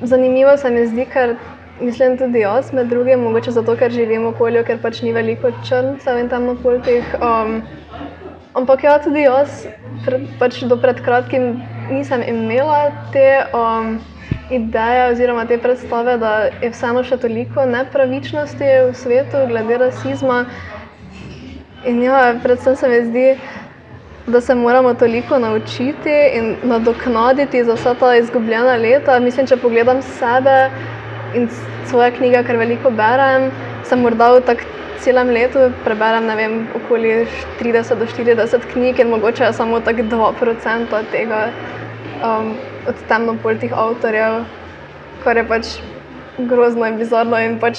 zanimivo 0.00 0.56
se 0.56 0.70
mi 0.70 0.86
zdi, 0.86 1.04
ker 1.04 1.36
Mislim 1.80 2.16
tudi 2.18 2.38
jaz, 2.38 2.72
med 2.72 2.86
drugim, 2.86 3.20
mogoče 3.20 3.50
zato, 3.50 3.74
ker 3.76 3.90
živim 3.90 4.22
v 4.22 4.28
okolju, 4.30 4.60
ker 4.66 4.78
pač 4.78 5.00
ni 5.02 5.10
veliko 5.12 5.50
črncev 5.66 6.20
in 6.20 6.28
tam 6.30 6.46
na 6.46 6.54
poltih. 6.54 7.16
Um, 7.18 7.56
ampak 8.54 8.84
ja, 8.86 8.92
tudi 9.02 9.24
jaz, 9.24 9.64
pred, 10.04 10.28
pač 10.38 10.60
do 10.70 10.78
pred 10.78 11.02
kratkim 11.02 11.64
nisem 11.90 12.22
imela 12.22 12.92
te 13.10 13.26
um, 13.50 13.96
ideje 14.50 15.08
oziroma 15.12 15.46
te 15.46 15.58
predstave, 15.58 16.16
da 16.18 16.32
je 16.62 16.70
vseeno 16.70 17.04
še 17.04 17.16
toliko 17.16 17.64
nepravičnosti 17.66 18.70
v 18.88 18.94
svetu 18.94 19.44
glede 19.48 19.78
rasizma. 19.86 20.44
In 21.84 22.02
ja, 22.02 22.34
predvsem 22.42 22.76
se 22.76 22.88
mi 22.88 23.00
zdi, 23.04 23.26
da 24.26 24.40
se 24.40 24.54
moramo 24.54 24.94
toliko 24.94 25.38
naučiti 25.38 26.14
in 26.34 26.56
nadoknaditi 26.62 27.64
za 27.64 27.74
vsa 27.74 27.94
ta 27.94 28.14
izgubljena 28.16 28.76
leta. 28.76 29.18
Mislim, 29.20 29.46
če 29.46 29.56
pogledam 29.56 30.02
sebe 30.02 30.70
in 31.34 31.48
svoje 31.90 32.12
knjige, 32.16 32.44
ker 32.46 32.56
veliko 32.56 32.90
berem, 32.90 33.50
sem 33.84 34.00
morda 34.00 34.30
v 34.32 34.44
tak 34.48 34.64
celem 35.04 35.28
letu 35.36 35.66
preberem, 35.84 36.28
vem, 36.36 36.54
okoli 36.78 37.26
30 37.60 38.00
do 38.00 38.06
40 38.08 38.70
knjig 38.72 39.00
in 39.00 39.10
mogoče 39.12 39.52
samo 39.52 39.80
tak 39.80 40.00
2% 40.08 41.02
tega 41.12 41.48
um, 42.24 42.54
od 42.88 42.94
temnopoltih 43.08 43.72
avtorjev, 43.72 44.44
kar 45.24 45.36
je 45.36 45.44
pač 45.48 45.76
grozno 46.38 46.86
in 46.86 46.96
bizarno 46.98 47.38
in 47.38 47.58
pač 47.60 47.78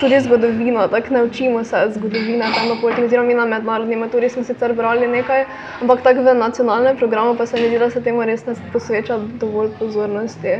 tudi 0.00 0.20
zgodovino, 0.20 0.88
tako 0.88 1.14
naučimo 1.14 1.64
se 1.64 1.76
zgodovine 1.94 2.50
temnopoltih, 2.58 3.04
oziroma 3.04 3.28
mi 3.28 3.34
na 3.34 3.46
mednarodni 3.46 3.96
maturi 3.96 4.28
smo 4.28 4.44
sicer 4.44 4.72
brali 4.72 5.08
nekaj, 5.08 5.44
ampak 5.80 6.02
tako 6.02 6.22
v 6.22 6.34
nacionalnem 6.34 6.96
programu 6.96 7.36
pa 7.36 7.46
se 7.46 7.60
mi 7.60 7.68
zdi, 7.68 7.78
da 7.78 7.90
se 7.90 8.02
temu 8.02 8.24
res 8.24 8.46
ne 8.46 8.54
posveča 8.72 9.18
dovolj 9.40 9.72
pozornosti. 9.78 10.58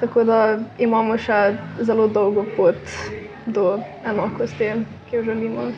Tako 0.00 0.24
da 0.24 0.58
imamo 0.78 1.18
še 1.18 1.56
zelo 1.80 2.06
dolgo 2.06 2.44
pot 2.56 2.78
do 3.46 3.80
enakosti, 4.06 4.72
ki 5.10 5.16
jo 5.16 5.22
želimo. 5.32 5.70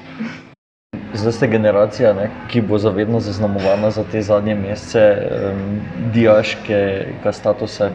Zdaj 1.15 1.33
ste 1.33 1.47
generacija, 1.47 2.13
ne, 2.13 2.29
ki 2.49 2.61
bo 2.61 2.79
zavedno 2.79 3.21
zaznamovana 3.21 3.91
za 3.91 4.05
te 4.05 4.23
zadnje 4.23 4.55
mesece 4.55 5.03
um, 5.11 5.81
diaškega 6.15 7.33
statusa, 7.33 7.91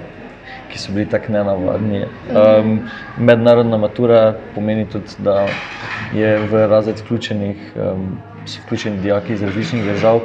ki 0.71 0.79
so 0.79 0.91
bili 0.91 1.07
tako 1.09 1.31
nenavadni. 1.31 2.03
Um, 2.27 2.79
mednarodna 3.17 3.77
matura 3.77 4.33
pomeni 4.55 4.85
tudi, 4.89 5.15
da 5.17 5.45
je 6.13 6.37
v 6.51 6.67
razred 6.67 6.99
vključenih, 6.99 7.71
um, 7.75 8.17
vključeni 8.65 8.99
dijaki 9.01 9.33
iz 9.33 9.43
različnih 9.43 9.85
držav. 9.85 10.19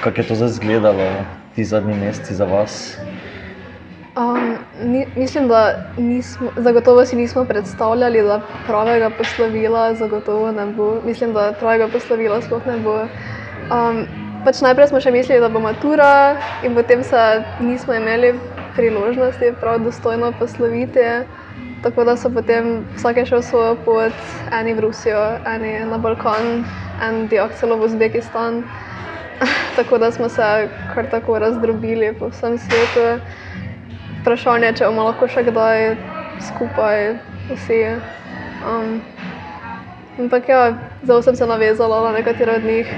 Kako 0.00 0.20
je 0.20 0.26
to 0.26 0.34
zdaj 0.34 0.48
izgledalo, 0.48 1.10
ti 1.54 1.64
zadnji 1.64 1.94
meseci 1.94 2.34
za 2.34 2.44
vas? 2.44 2.98
Um, 4.16 4.56
ni, 4.82 5.06
mislim, 5.16 5.48
da 5.48 5.92
nismo, 5.96 6.50
zagotovo 6.56 7.04
si 7.06 7.16
nismo 7.16 7.44
predstavljali, 7.44 8.22
da 8.22 8.40
pravega 8.66 9.10
poslovila 9.10 9.94
zagotovo 9.94 10.52
ne 10.52 10.66
bo. 10.66 11.00
Mislim, 11.04 11.32
da 11.32 11.52
pravega 11.60 11.88
poslovila 11.88 12.40
sploh 12.42 12.66
ne 12.66 12.78
bo. 12.78 12.94
Um, 13.02 14.06
pač 14.44 14.62
najprej 14.64 14.88
smo 14.88 15.00
še 15.04 15.12
mislili, 15.12 15.40
da 15.40 15.50
bo 15.52 15.60
matura, 15.60 16.36
in 16.64 16.72
potem 16.74 17.04
se 17.04 17.20
nismo 17.60 17.92
imeli 17.92 18.32
priložnosti 18.76 19.52
prav 19.60 19.84
dostojno 19.84 20.32
posloviti. 20.38 21.04
Tako 21.84 22.04
da 22.08 22.16
so 22.16 22.32
potem 22.32 22.86
vsake 22.96 23.26
šel 23.28 23.42
svojo 23.42 23.76
pot, 23.84 24.16
eni 24.52 24.72
v 24.74 24.86
Rusijo, 24.86 25.26
eni 25.44 25.74
na 25.84 25.98
Balkan, 25.98 26.64
en 27.04 27.26
dijak 27.28 27.52
celo 27.60 27.76
v 27.76 27.90
Uzbekistan. 27.90 28.62
tako 29.76 29.98
da 29.98 30.08
smo 30.10 30.28
se 30.28 30.68
kar 30.94 31.10
tako 31.10 31.38
razdrobili 31.38 32.14
po 32.18 32.32
vsem 32.32 32.56
svetu 32.58 33.20
vprašanje, 34.26 34.72
če 34.74 34.88
bomo 34.90 35.04
lahko 35.06 35.28
še 35.30 35.44
kdaj 35.46 35.92
skupaj 36.48 37.12
vsi. 37.46 37.78
Um, 38.66 38.96
ampak 40.18 40.48
ja, 40.50 40.62
zelo 41.06 41.22
sem 41.22 41.38
se 41.38 41.46
navezala 41.46 42.00
na 42.08 42.16
nekatere 42.18 42.56
od 42.58 42.66
njih. 42.66 42.90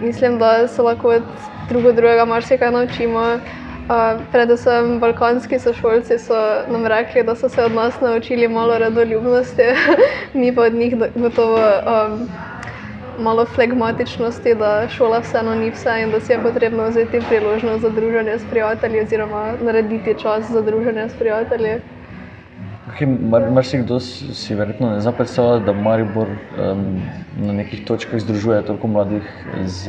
Mislim, 0.00 0.38
da 0.40 0.64
se 0.64 0.82
lahko 0.82 1.12
od 1.18 1.28
drugo 1.68 1.92
drugega 1.92 2.24
marsikaj 2.24 2.72
naučimo. 2.72 3.26
Uh, 3.86 4.22
predvsem 4.32 4.96
balkanski 4.98 5.60
sošolci 5.60 6.16
so 6.18 6.40
nam 6.72 6.88
rekli, 6.88 7.22
da 7.22 7.36
so 7.36 7.52
se 7.52 7.62
od 7.62 7.76
nas 7.76 8.00
naučili 8.00 8.48
malo 8.48 8.78
redoljubnosti, 8.78 9.68
mi 10.40 10.54
pa 10.56 10.70
od 10.70 10.74
njih 10.74 10.96
gotovo. 11.14 11.60
Um, 11.84 12.28
malo 13.18 13.44
flegmatičnosti, 13.44 14.54
da 14.54 14.88
šola 14.88 15.18
vseeno 15.18 15.54
ni 15.54 15.70
vse 15.70 16.00
in 16.02 16.10
da 16.10 16.20
si 16.20 16.32
je 16.32 16.42
potrebno 16.42 16.88
vzeti 16.88 17.20
priložnost 17.28 17.82
za 17.82 17.90
druženje 17.90 18.38
s 18.38 18.44
prijatelji 18.50 19.00
oziroma 19.00 19.52
narediti 19.62 20.14
čas 20.22 20.50
za 20.50 20.62
druženje 20.62 21.08
s 21.08 21.18
prijatelji. 21.18 21.80
Marsikdo 23.50 24.00
si 24.00 24.54
verjetno 24.54 24.90
ne 24.90 25.12
predstavljati, 25.12 25.64
da 25.64 25.72
Maribor 25.72 26.28
um, 26.28 27.02
na 27.36 27.52
nekih 27.52 27.84
točkah 27.84 28.20
združuje 28.20 28.62
toliko 28.62 28.86
mladih 28.86 29.46
iz 29.64 29.88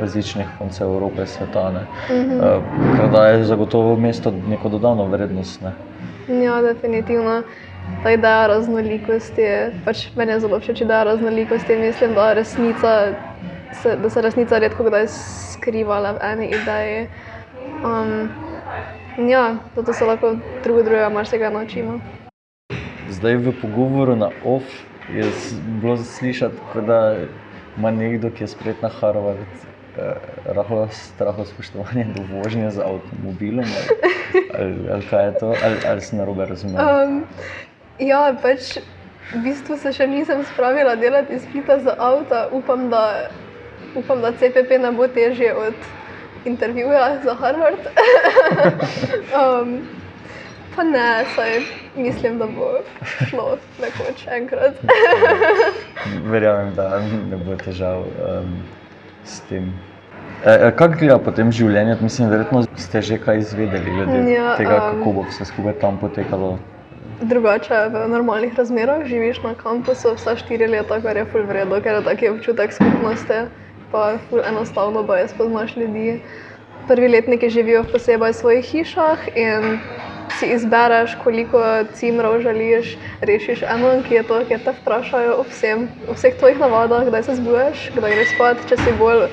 različnih 0.00 0.46
koncev 0.58 0.86
Evrope, 0.86 1.26
sveta. 1.26 1.70
Mm 1.70 2.14
-hmm. 2.14 2.36
uh, 2.36 2.96
kar 2.96 3.10
daje 3.10 3.44
zagotovo 3.44 3.96
mesto 3.96 4.32
neko 4.48 4.68
dodano 4.68 5.04
vrednost. 5.04 5.62
Ne? 5.62 5.72
Ja, 6.44 6.62
definitivno. 6.62 7.42
Ta 8.02 8.10
ideja 8.10 8.46
raznolikosti 8.46 9.40
je, 9.40 9.58
pač 9.84 10.06
meni 10.16 10.32
je 10.32 10.40
zelo 10.40 10.60
všeč, 10.60 10.84
da 10.88 10.98
je 10.98 11.04
raznolikost. 11.04 11.68
Mislim, 11.68 12.14
da, 12.14 12.32
resnica, 12.32 12.94
se, 13.82 13.96
da 13.96 14.10
se 14.10 14.22
resnica 14.22 14.58
redko 14.58 14.88
kdaj 14.88 15.06
skrivala 15.10 16.12
v 16.12 16.24
eni 16.32 16.48
ideji. 16.54 17.08
Um, 17.84 18.30
ja, 19.28 19.56
zato 19.76 19.92
se 19.92 20.04
lahko 20.04 20.36
drugo 20.64 20.82
drugega 20.82 21.08
marsikaj 21.08 21.52
naučimo 21.52 22.00
zdaj 23.10 23.36
v 23.36 23.52
pogovoru 23.60 24.16
na 24.16 24.30
OF 24.44 24.64
je 25.14 25.24
bilo 25.80 25.96
slišati, 25.96 26.56
da 26.86 27.16
ima 27.76 27.90
nekdo, 27.90 28.30
ki 28.30 28.44
je 28.44 28.48
spet 28.48 28.82
na 28.82 28.88
Harvard, 28.88 29.38
eh, 29.98 30.14
rahlo 30.46 30.88
straho 30.90 31.44
spoštovanje 31.44 32.06
do 32.14 32.22
vožnje 32.32 32.70
z 32.70 32.78
avtomobilom. 32.78 33.66
Ali, 33.66 33.90
ali, 34.54 34.90
ali 34.92 35.02
kaj 35.10 35.26
je 35.26 35.38
to, 35.38 35.46
ali, 35.64 35.76
ali 35.88 36.00
se 36.00 36.16
narobe 36.16 36.46
razumem? 36.46 36.76
Um, 36.76 37.24
ja, 38.00 38.36
pač 38.42 38.78
v 39.30 39.42
bistvu 39.44 39.76
se 39.78 39.92
še 39.94 40.06
nisem 40.10 40.42
spravila 40.52 40.96
delati 40.96 41.38
izpita 41.38 41.78
za 41.84 41.94
avto. 41.98 42.48
Upam, 42.56 42.88
da, 42.90 43.30
upam, 43.94 44.22
da 44.24 44.32
CPP 44.32 44.80
ne 44.82 44.92
bo 44.92 45.08
težje 45.08 45.54
od 45.54 45.74
intervjuja 46.44 47.20
za 47.24 47.34
Harvard. 47.34 47.90
um, 49.40 49.76
pa 50.76 50.82
ne, 50.82 51.24
saj 51.34 51.60
mislim, 51.96 52.38
da 52.38 52.46
bo 52.46 52.72
šlo 53.28 53.58
nekoč 53.82 54.26
enkrat. 54.30 54.80
Verjamem, 56.32 56.74
da 56.74 57.02
ne 57.30 57.38
bo 57.44 57.56
težav 57.60 58.02
um, 58.08 58.58
s 59.24 59.40
tem. 59.48 59.70
E, 60.44 60.52
e, 60.52 60.70
kaj 60.76 60.94
gleda 60.96 61.18
po 61.20 61.32
tem 61.36 61.52
življenju? 61.52 61.98
Mislim, 62.00 62.30
verjetno 62.32 62.64
ste 62.80 63.02
že 63.04 63.18
kaj 63.20 63.42
izvedeli 63.44 63.92
glede 63.92 64.20
ja, 64.32 64.54
tega, 64.56 64.78
um, 64.80 65.00
kako 65.00 65.12
bo 65.18 65.24
vse 65.28 65.44
skupaj 65.52 65.76
tam 65.82 66.00
potekalo. 66.00 66.56
Drugače, 67.20 67.88
v 67.92 68.08
normalnih 68.08 68.54
razmerah 68.56 69.02
živiš 69.04 69.42
na 69.44 69.50
kampusu 69.54 70.14
vsa 70.16 70.32
štiri 70.40 70.64
leta, 70.72 70.96
kar 71.04 71.18
je 71.20 71.26
ful 71.28 71.42
vredno, 71.44 71.76
ker 71.84 71.98
je 71.98 72.04
taki 72.06 72.30
občutek 72.32 72.72
skupnosti, 72.72 73.42
pa 73.92 74.04
je 74.14 74.20
ful 74.28 74.40
enostavno, 74.40 75.02
da 75.04 75.18
je 75.18 75.26
spoznaš 75.28 75.76
ljudi. 75.76 76.22
Prvi 76.88 77.08
letniki 77.12 77.50
živijo 77.52 77.82
v 77.82 77.92
posebej 77.92 78.32
svojih 78.32 78.64
hišah 78.72 79.26
in 79.36 79.76
si 80.32 80.48
izbereš, 80.54 81.18
koliko 81.20 81.60
cimrov 81.92 82.40
želiš, 82.40 82.96
rešiš 83.20 83.66
eno 83.68 83.92
anketo, 83.98 84.40
ki 84.48 84.62
te 84.64 84.72
vprašajo 84.80 85.36
o, 85.42 85.44
vsem, 85.50 85.90
o 86.08 86.16
vseh 86.16 86.40
tvojih 86.40 86.56
navadah, 86.58 87.04
kdaj 87.04 87.28
se 87.28 87.36
zbuješ, 87.36 87.90
kdaj 87.98 88.16
greš 88.16 88.32
spat, 88.32 88.64
če 88.64 88.80
si 88.80 88.96
bolj 88.96 89.28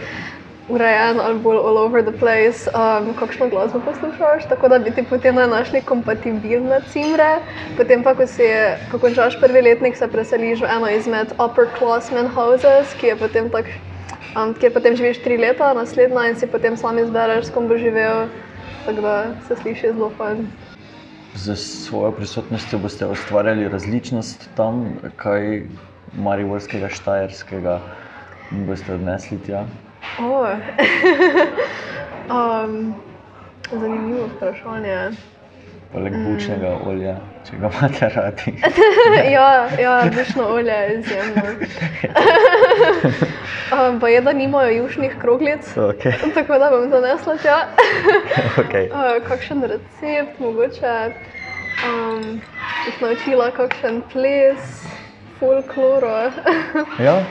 urejen 0.69 1.19
ali 1.19 1.39
bolj 1.39 1.57
all 1.57 1.77
over 1.77 2.03
the 2.03 2.11
place, 2.19 2.69
um, 2.75 3.13
kakšno 3.19 3.49
glasbo 3.49 3.79
poslušaš, 3.85 4.47
tako 4.49 4.67
da 4.67 4.79
bi 4.79 4.91
ti 4.91 5.03
potem 5.03 5.35
našli 5.35 5.81
kompatibilne 5.81 6.79
cimre. 6.91 7.39
Potem 7.77 8.03
pa, 8.03 8.15
ko 8.15 8.27
si 8.27 8.47
ko 8.91 8.99
končaš 8.99 9.39
prvi 9.39 9.61
letnik, 9.61 9.97
se 9.97 10.07
preseliš 10.07 10.61
v 10.61 10.71
eno 10.77 10.89
izmed 10.89 11.33
upperclassmen 11.39 12.27
houses, 12.35 12.93
ki 12.99 13.13
je 13.13 13.15
potem 13.15 13.49
tak, 13.49 13.71
um, 14.35 14.53
kjer 14.53 14.73
potem 14.73 14.95
živiš 14.95 15.23
tri 15.23 15.37
leta, 15.37 15.73
naslednja 15.73 16.29
in 16.29 16.35
si 16.35 16.47
potem 16.47 16.77
sam 16.77 16.99
izbereš, 16.99 17.47
s 17.47 17.55
kom 17.55 17.67
bo 17.67 17.77
živel. 17.77 18.27
Tako 18.85 19.01
da 19.01 19.15
se 19.47 19.55
sliši 19.55 19.93
zelo 19.93 20.11
fajn 20.17 20.47
z 21.37 21.55
svojo 21.55 22.11
prisotnostjo 22.11 22.79
boste 22.79 23.05
ustvarjali 23.05 23.69
različnost 23.69 24.49
tam, 24.55 24.97
kaj 25.15 25.67
marivorskega, 26.17 26.89
štajerskega 26.89 27.79
boste 28.65 28.95
odnesli 28.95 29.37
tja? 29.45 29.67
Oh. 30.19 30.47
um, 32.37 32.95
zanimivo 33.71 34.27
vprašanje. 34.35 35.09
Poleg 35.93 36.13
mm. 36.13 36.23
bučnega 36.25 36.69
mm. 36.69 36.87
olja, 36.89 37.15
če 37.47 37.57
ga 37.61 37.69
imate 37.71 38.09
radi. 38.15 38.53
ja, 39.35 39.69
ja 39.79 39.93
bučno 40.15 40.47
olje 40.51 40.71
je 40.71 40.99
izjemno. 40.99 41.43
um, 43.75 43.99
pa 43.99 44.09
je, 44.09 44.21
da 44.21 44.33
nimajo 44.33 44.75
južnih 44.75 45.15
kroglic, 45.21 45.71
okay. 45.75 46.33
tako 46.33 46.59
da 46.59 46.69
bom 46.69 46.89
zanesla 46.89 47.37
tja. 47.37 47.57
okay. 48.57 48.89
uh, 48.91 49.23
kakšen 49.27 49.63
recept, 49.63 50.39
mogoče 50.39 50.95
um, 51.87 52.41
jih 52.85 53.01
naučila, 53.01 53.51
kakšen 53.51 54.01
ples, 54.11 54.85
folkloro. 55.39 56.31
ja, 56.99 57.23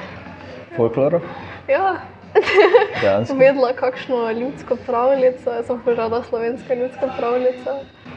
folkloro. 0.77 1.21
Ja. 1.69 1.97
Vedela, 3.39 3.73
kakšno 3.77 4.31
ljudsko 4.31 4.77
pravljico, 4.87 5.51
jaz 5.51 5.67
sem 5.67 5.81
požala 5.85 6.23
slovenska 6.23 6.75
ljudska 6.75 7.09
pravljica. 7.19 7.71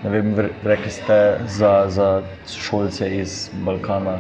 Ne 0.04 0.10
vem, 0.10 0.36
rekli 0.64 0.92
ste 0.92 1.38
za, 1.46 1.86
za 1.88 2.24
šolce 2.48 3.10
iz 3.18 3.50
Balkana, 3.54 4.20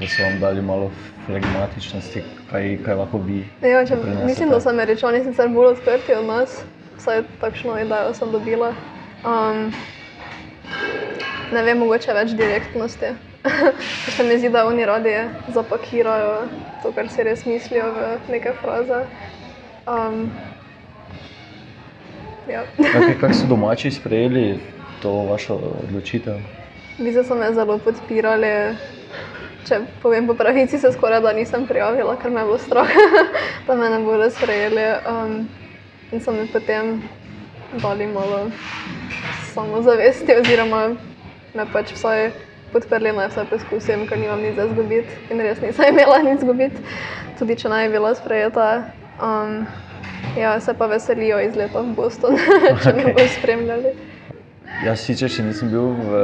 da 0.00 0.06
so 0.08 0.22
vam 0.22 0.40
dali 0.40 0.62
malo 0.62 0.90
flegmatičnosti, 1.26 2.22
kaj, 2.50 2.78
kaj 2.84 2.94
lahko 2.94 3.18
bi. 3.18 3.44
Ja, 3.62 3.84
če, 3.86 3.96
mislim, 4.24 4.50
da 4.50 4.60
so 4.60 4.68
američani 4.68 5.24
sicer 5.24 5.48
bolj 5.48 5.72
odprti 5.74 6.14
od 6.14 6.26
nas, 6.28 6.64
vsaj 6.98 7.22
takšno 7.40 7.78
idejo 7.80 8.14
sem 8.14 8.32
dobila. 8.32 8.74
Um, 9.24 9.70
ne 11.52 11.62
vem, 11.62 11.78
mogoče 11.78 12.12
več 12.12 12.36
direktnosti. 12.36 13.14
se 14.16 14.24
mi 14.24 14.38
zdi, 14.38 14.48
da 14.48 14.66
oni 14.66 14.86
radi 14.86 15.16
zapakirajo 15.46 16.48
to, 16.82 16.92
kar 16.92 17.08
si 17.08 17.24
res 17.24 17.44
mislijo 17.48 17.90
v 17.96 18.08
neke 18.28 18.52
fraze. 18.60 19.04
Um, 19.86 20.30
ja. 22.48 22.62
Kako 22.92 23.34
so 23.34 23.46
domači 23.54 23.90
sprejeli 23.90 24.58
to 25.02 25.10
vašo 25.12 25.54
odločitev? 25.88 26.34
Vizi 26.98 27.24
so 27.24 27.34
me 27.34 27.52
zelo 27.52 27.78
podpirali. 27.78 28.76
Če 29.64 29.80
povem 30.02 30.26
po 30.26 30.34
pravici, 30.34 30.78
se 30.78 30.92
skoraj 30.92 31.20
da 31.24 31.32
nisem 31.32 31.66
prijavila, 31.66 32.16
ker 32.20 32.30
me 32.30 32.40
je 32.40 32.46
bilo 32.46 32.58
strah, 32.58 32.90
da 33.66 33.74
me 33.74 33.90
ne 33.90 33.98
bodo 34.04 34.30
sprejeli. 34.30 34.84
Um, 35.08 35.48
in 36.12 36.20
so 36.20 36.32
mi 36.32 36.44
potem 36.52 37.00
dali 37.82 38.06
malo 38.06 38.50
samozavesti, 39.54 40.36
oziroma 40.40 40.82
me 41.54 41.64
pač 41.72 41.94
vsaj 41.96 42.30
podprli, 42.72 43.12
naj 43.16 43.30
vse 43.32 43.46
poskusim, 43.50 44.04
ker 44.08 44.20
nimam 44.20 44.42
nič 44.42 44.56
za 44.58 44.68
izgubiti 44.68 45.32
in 45.32 45.40
res 45.40 45.60
nisem 45.64 45.94
imela 45.94 46.18
nič 46.18 46.40
za 46.40 46.44
izgubiti, 46.44 46.84
tudi 47.38 47.56
če 47.56 47.72
naj 47.72 47.88
bi 47.88 47.96
bila 47.96 48.14
sprejeta. 48.14 48.68
Um, 49.22 49.66
ja, 50.38 50.60
se 50.60 50.74
pa 50.74 50.86
veselijo 50.86 51.40
iz 51.40 51.56
leta 51.56 51.80
v 51.80 51.94
Boston, 51.94 52.36
če 52.82 52.90
okay. 52.90 52.96
me 52.96 53.12
bodo 53.12 53.28
spremljali. 53.38 53.94
Jaz 54.82 55.04
sicer 55.06 55.30
še 55.30 55.44
nisem 55.46 55.70
bil 55.70 55.92
v, 55.94 56.22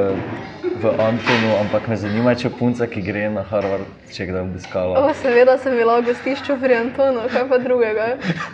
v 0.83 0.91
Antonu, 0.99 1.53
ampak 1.61 1.87
me 1.87 1.95
zanima, 1.95 2.33
če 2.35 2.51
punca, 2.51 2.89
ki 2.91 3.03
gre 3.07 3.29
na 3.31 3.45
Harvard, 3.47 3.87
če 4.11 4.27
kdaj 4.27 4.43
obiskala. 4.43 5.05
O, 5.05 5.15
seveda 5.23 5.55
sem 5.63 5.77
bila 5.79 6.01
v 6.01 6.09
gostišču 6.11 6.59
pri 6.59 6.81
Antonu, 6.81 7.29
kaj 7.31 7.47
pa 7.53 7.61
drugega. 7.63 8.09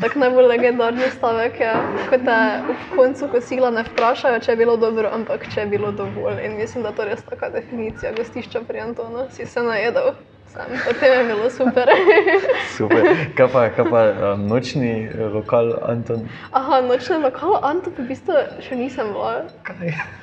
Tak 0.05 0.19
najbolj 0.21 0.51
legendarni 0.53 1.09
stavek 1.17 1.59
je, 1.65 1.73
ko 2.13 2.21
te 2.29 2.39
v 2.69 2.77
koncu 2.93 3.33
kosila 3.33 3.73
ne 3.73 3.87
vprašajo, 3.89 4.45
če 4.45 4.53
je 4.53 4.61
bilo 4.61 4.77
dobro, 4.77 5.09
ampak 5.17 5.49
če 5.55 5.65
je 5.65 5.69
bilo 5.73 5.95
dovolj. 5.97 6.45
In 6.45 6.61
mislim, 6.61 6.85
da 6.85 6.93
to 6.93 7.07
je 7.07 7.15
res 7.15 7.25
taka 7.25 7.49
definicija 7.57 8.13
gostišča 8.21 8.67
pri 8.69 8.85
Antonu. 8.91 9.31
Si 9.33 9.49
se 9.49 9.65
najedel 9.65 10.13
sam, 10.57 10.79
potem 10.87 11.13
je 11.13 11.25
bilo 11.25 11.51
super. 11.51 11.89
super. 12.77 13.03
Kaj 13.37 13.49
pa, 13.53 13.69
kaj 13.69 13.91
pa 13.91 14.03
um, 14.33 14.47
nočni 14.49 15.09
lokal 15.33 15.73
Anton? 15.83 16.29
Aha, 16.53 16.81
nočni 16.81 17.19
lokal 17.23 17.59
Anton, 17.63 17.93
v 17.99 18.09
bistvu 18.11 18.35
še 18.65 18.79
nisem 18.79 19.13
bila. 19.13 19.47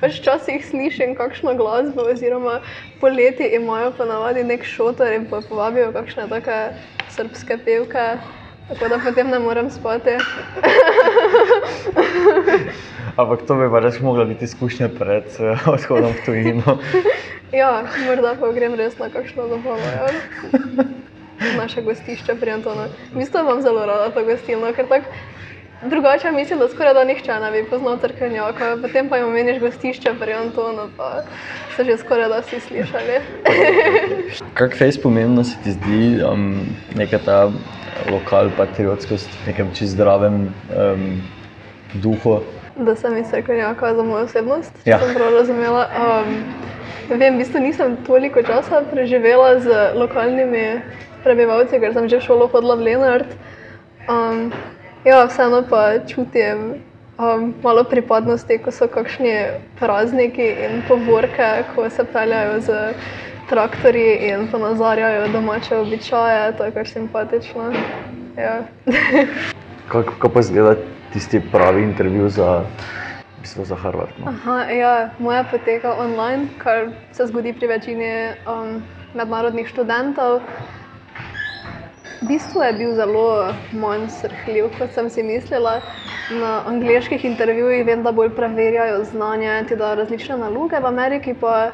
Pač 0.02 0.20
včasih 0.22 0.66
slišim 0.66 1.16
kakšno 1.20 1.56
glasbo, 1.60 2.08
oziroma 2.14 2.60
poleti 3.02 3.50
imajo 3.56 3.94
pa 3.98 4.08
navadi 4.10 4.44
nek 4.44 4.66
šotor 4.66 5.14
in 5.14 5.28
pa 5.30 5.42
povabijo 5.50 5.92
kakšne 5.96 6.30
take 6.32 6.62
srpske 7.14 7.60
pevke. 7.66 8.18
Tako 8.64 8.88
da 8.90 8.98
potem 9.04 9.28
ne 9.28 9.40
morem 9.44 9.70
spati. 9.70 10.16
Ampak 13.20 13.44
to 13.48 13.56
bi 13.60 13.68
pa 13.70 13.80
res 13.84 14.00
mogla 14.02 14.26
biti 14.26 14.48
izkušnja 14.48 14.88
pred 14.98 15.28
uh, 15.38 15.68
odhodom 15.68 16.16
v 16.16 16.26
tujino. 16.26 16.78
ja, 17.54 17.84
morda 18.06 18.36
pa 18.40 18.52
grem 18.52 18.76
res 18.76 18.98
na 19.00 19.10
kakšno 19.10 19.48
zabavo. 19.48 19.78
Ja. 19.78 20.08
Naše 21.58 21.82
gostišče 21.82 22.36
pri 22.40 22.52
Antonu. 22.52 22.88
Mislim, 23.14 23.34
da 23.34 23.42
vam 23.42 23.62
zelo 23.62 23.86
rada 23.86 24.10
to 24.14 24.24
gostilno, 24.24 24.70
ker 24.74 24.88
tako 24.88 25.10
drugače 25.90 26.32
mislim, 26.32 26.60
da 26.60 26.68
skoraj 26.70 26.94
da 26.94 27.04
nihče 27.04 27.34
ne 27.42 27.52
bi 27.52 27.66
poznal 27.70 27.98
trkenjaka. 27.98 28.78
Potem 28.82 29.10
pa 29.10 29.18
jim 29.18 29.28
omeniš 29.28 29.60
gostišče 29.60 30.14
pri 30.20 30.34
Antonu, 30.34 30.88
pa 30.98 31.24
se 31.76 31.84
že 31.84 31.98
skoraj 31.98 32.30
da 32.30 32.40
vsi 32.40 32.60
slišali. 32.60 33.20
Kak 34.60 34.78
fejs 34.78 35.02
pomembno 35.02 35.44
se 35.44 35.58
ti 35.64 35.72
zdi 35.72 36.24
um, 36.24 36.66
neka 36.96 37.20
ta 37.26 37.52
lokal 38.12 38.50
patriotskost 38.58 39.30
v 39.44 39.48
nekem 39.52 39.74
čist 39.76 39.98
zdravem 39.98 40.48
um, 40.78 41.22
duhu? 41.94 42.40
da 42.76 42.96
sem 42.96 43.18
iz 43.18 43.28
Srkonjaka 43.30 43.96
za 43.96 44.04
mojo 44.04 44.24
osebnost, 44.24 44.72
ja. 44.86 45.00
sem 45.00 45.14
prav 45.16 45.34
razumela. 45.34 45.88
Um, 45.94 46.36
vem, 47.10 47.36
v 47.36 47.38
bistvu 47.44 47.60
nisem 47.60 47.98
toliko 48.08 48.44
časa 48.44 48.84
preživela 48.92 49.60
z 49.60 49.96
lokalnimi 49.96 50.82
prebivalci, 51.24 51.80
ker 51.80 51.94
sem 51.94 52.10
že 52.10 52.22
šolo 52.22 52.48
hodila 52.48 52.76
v 52.76 52.84
Lenart. 52.92 53.30
Um, 54.08 54.52
ja, 55.08 55.24
vseeno 55.26 55.64
pa 55.64 56.04
čutim 56.04 56.84
um, 57.20 57.54
malo 57.64 57.84
pripadnosti, 57.84 58.60
ko 58.60 58.72
so 58.72 58.88
kakšni 58.88 59.60
prazniki 59.80 60.48
in 60.68 60.84
povorke, 60.88 61.64
ko 61.76 61.90
se 61.90 62.04
peljajo 62.04 62.60
z 62.62 62.70
traktorji 63.50 64.32
in 64.32 64.48
ponazarjajo 64.52 65.28
domače 65.28 65.78
običaje, 65.78 66.58
to 66.58 66.64
je 66.64 66.72
kar 66.72 66.88
simpatično. 66.88 67.72
Ja. 68.38 68.64
Kako 69.92 70.30
pa 70.30 70.40
izgleda 70.40 70.76
tisti 71.14 71.42
pravi 71.52 71.84
intervju 71.84 72.30
za, 72.30 72.64
za 73.46 73.76
Harvard? 73.76 74.12
No? 74.20 74.28
Aha, 74.28 74.58
ja, 74.72 75.10
moja 75.20 75.44
poteka 75.44 75.94
online, 75.94 76.48
kar 76.58 76.90
se 77.12 77.26
zgodi 77.28 77.54
pri 77.54 77.68
večini 77.68 78.34
um, 78.48 78.84
mednarodnih 79.14 79.68
študentov. 79.68 80.42
V 82.22 82.28
bistvu 82.28 82.62
je 82.64 82.74
bil 82.74 82.96
zelo 82.96 83.54
manj 83.76 84.08
srhljiv, 84.10 84.72
kot 84.80 84.94
sem 84.96 85.10
si 85.10 85.24
mislila. 85.24 85.82
Na 86.32 86.64
angliških 86.68 87.26
intervjujih 87.26 87.86
vem, 87.86 88.04
da 88.04 88.12
bolj 88.12 88.32
preverjajo 88.36 89.04
znanje, 89.04 89.64
ti 89.68 89.76
da 89.76 89.94
različne 90.00 90.38
naloge, 90.38 90.80
v 90.80 90.88
Ameriki 90.88 91.34
pa 91.36 91.72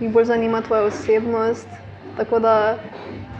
jih 0.00 0.10
bolj 0.10 0.24
zanima 0.32 0.62
tvoja 0.66 0.90
osebnost. 0.90 1.68
Tako 2.16 2.38
da 2.38 2.78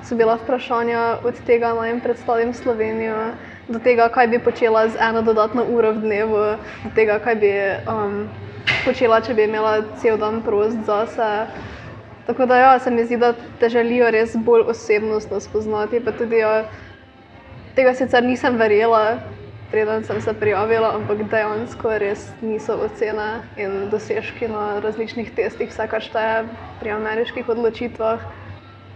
so 0.05 0.15
bila 0.15 0.37
vprašanja 0.37 1.19
od 1.25 1.35
tega, 1.47 1.75
da 1.75 1.87
jim 1.87 2.01
predstavim 2.01 2.55
Slovenijo, 2.55 3.33
do 3.69 3.79
tega, 3.79 4.09
kaj 4.09 4.29
bi 4.29 4.39
počela 4.39 4.89
z 4.89 4.97
eno 5.01 5.23
dodatno 5.23 5.65
uro 5.65 5.93
v 5.93 6.03
dnevu, 6.05 6.43
do 6.85 6.91
tega, 6.95 7.19
kaj 7.19 7.37
bi 7.41 7.53
um, 7.89 8.27
počela, 8.85 9.21
če 9.25 9.35
bi 9.35 9.47
imela 9.49 9.83
cel 10.01 10.19
dan 10.21 10.43
prost 10.45 10.85
zase. 10.87 11.47
Tako 12.27 12.47
da 12.49 12.57
ja, 12.57 12.73
se 12.79 12.91
mi 12.91 13.05
zdi, 13.05 13.17
da 13.21 13.35
te 13.61 13.69
želijo 13.69 14.11
res 14.11 14.37
bolj 14.37 14.69
osebnostno 14.73 15.41
spoznati. 15.41 16.01
Tudi, 16.19 16.41
ja, 16.41 16.65
tega 17.77 17.93
sicer 17.95 18.25
nisem 18.25 18.57
verjela, 18.57 19.19
preden 19.73 20.05
sem 20.05 20.21
se 20.21 20.33
prijavila, 20.33 20.95
ampak 20.97 21.27
dejansko 21.29 21.99
res 22.01 22.31
niso 22.41 22.79
ocene 22.87 23.43
in 23.61 23.91
dosežki 23.93 24.49
na 24.49 24.81
različnih 24.85 25.35
testih, 25.37 25.69
vse 25.73 25.89
kar 25.91 26.05
šteje 26.05 26.47
pri 26.81 26.97
ameriških 26.97 27.49
odločitvah 27.49 28.25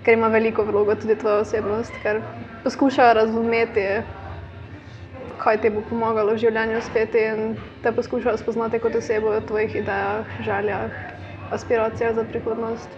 ker 0.08 0.14
ima 0.16 0.28
veliko 0.32 0.64
vlogo 0.64 0.94
tudi 0.94 1.16
tvoja 1.20 1.42
osebnost, 1.42 1.92
ker 2.02 2.22
poskušajo 2.64 3.14
razumeti, 3.14 3.82
kaj 5.38 5.60
ti 5.62 5.70
bo 5.70 5.82
pomagalo 5.88 6.34
v 6.34 6.42
življenju 6.44 6.80
spet 6.82 7.14
in 7.14 7.56
te 7.82 7.92
poskušajo 7.92 8.36
spoznati 8.40 8.80
kot 8.82 8.94
osebo 8.98 9.34
v 9.36 9.44
tvojih 9.46 9.76
idejah, 9.82 10.38
željah, 10.44 10.90
aspiracijah 11.54 12.14
za 12.14 12.24
prihodnost. 12.24 12.88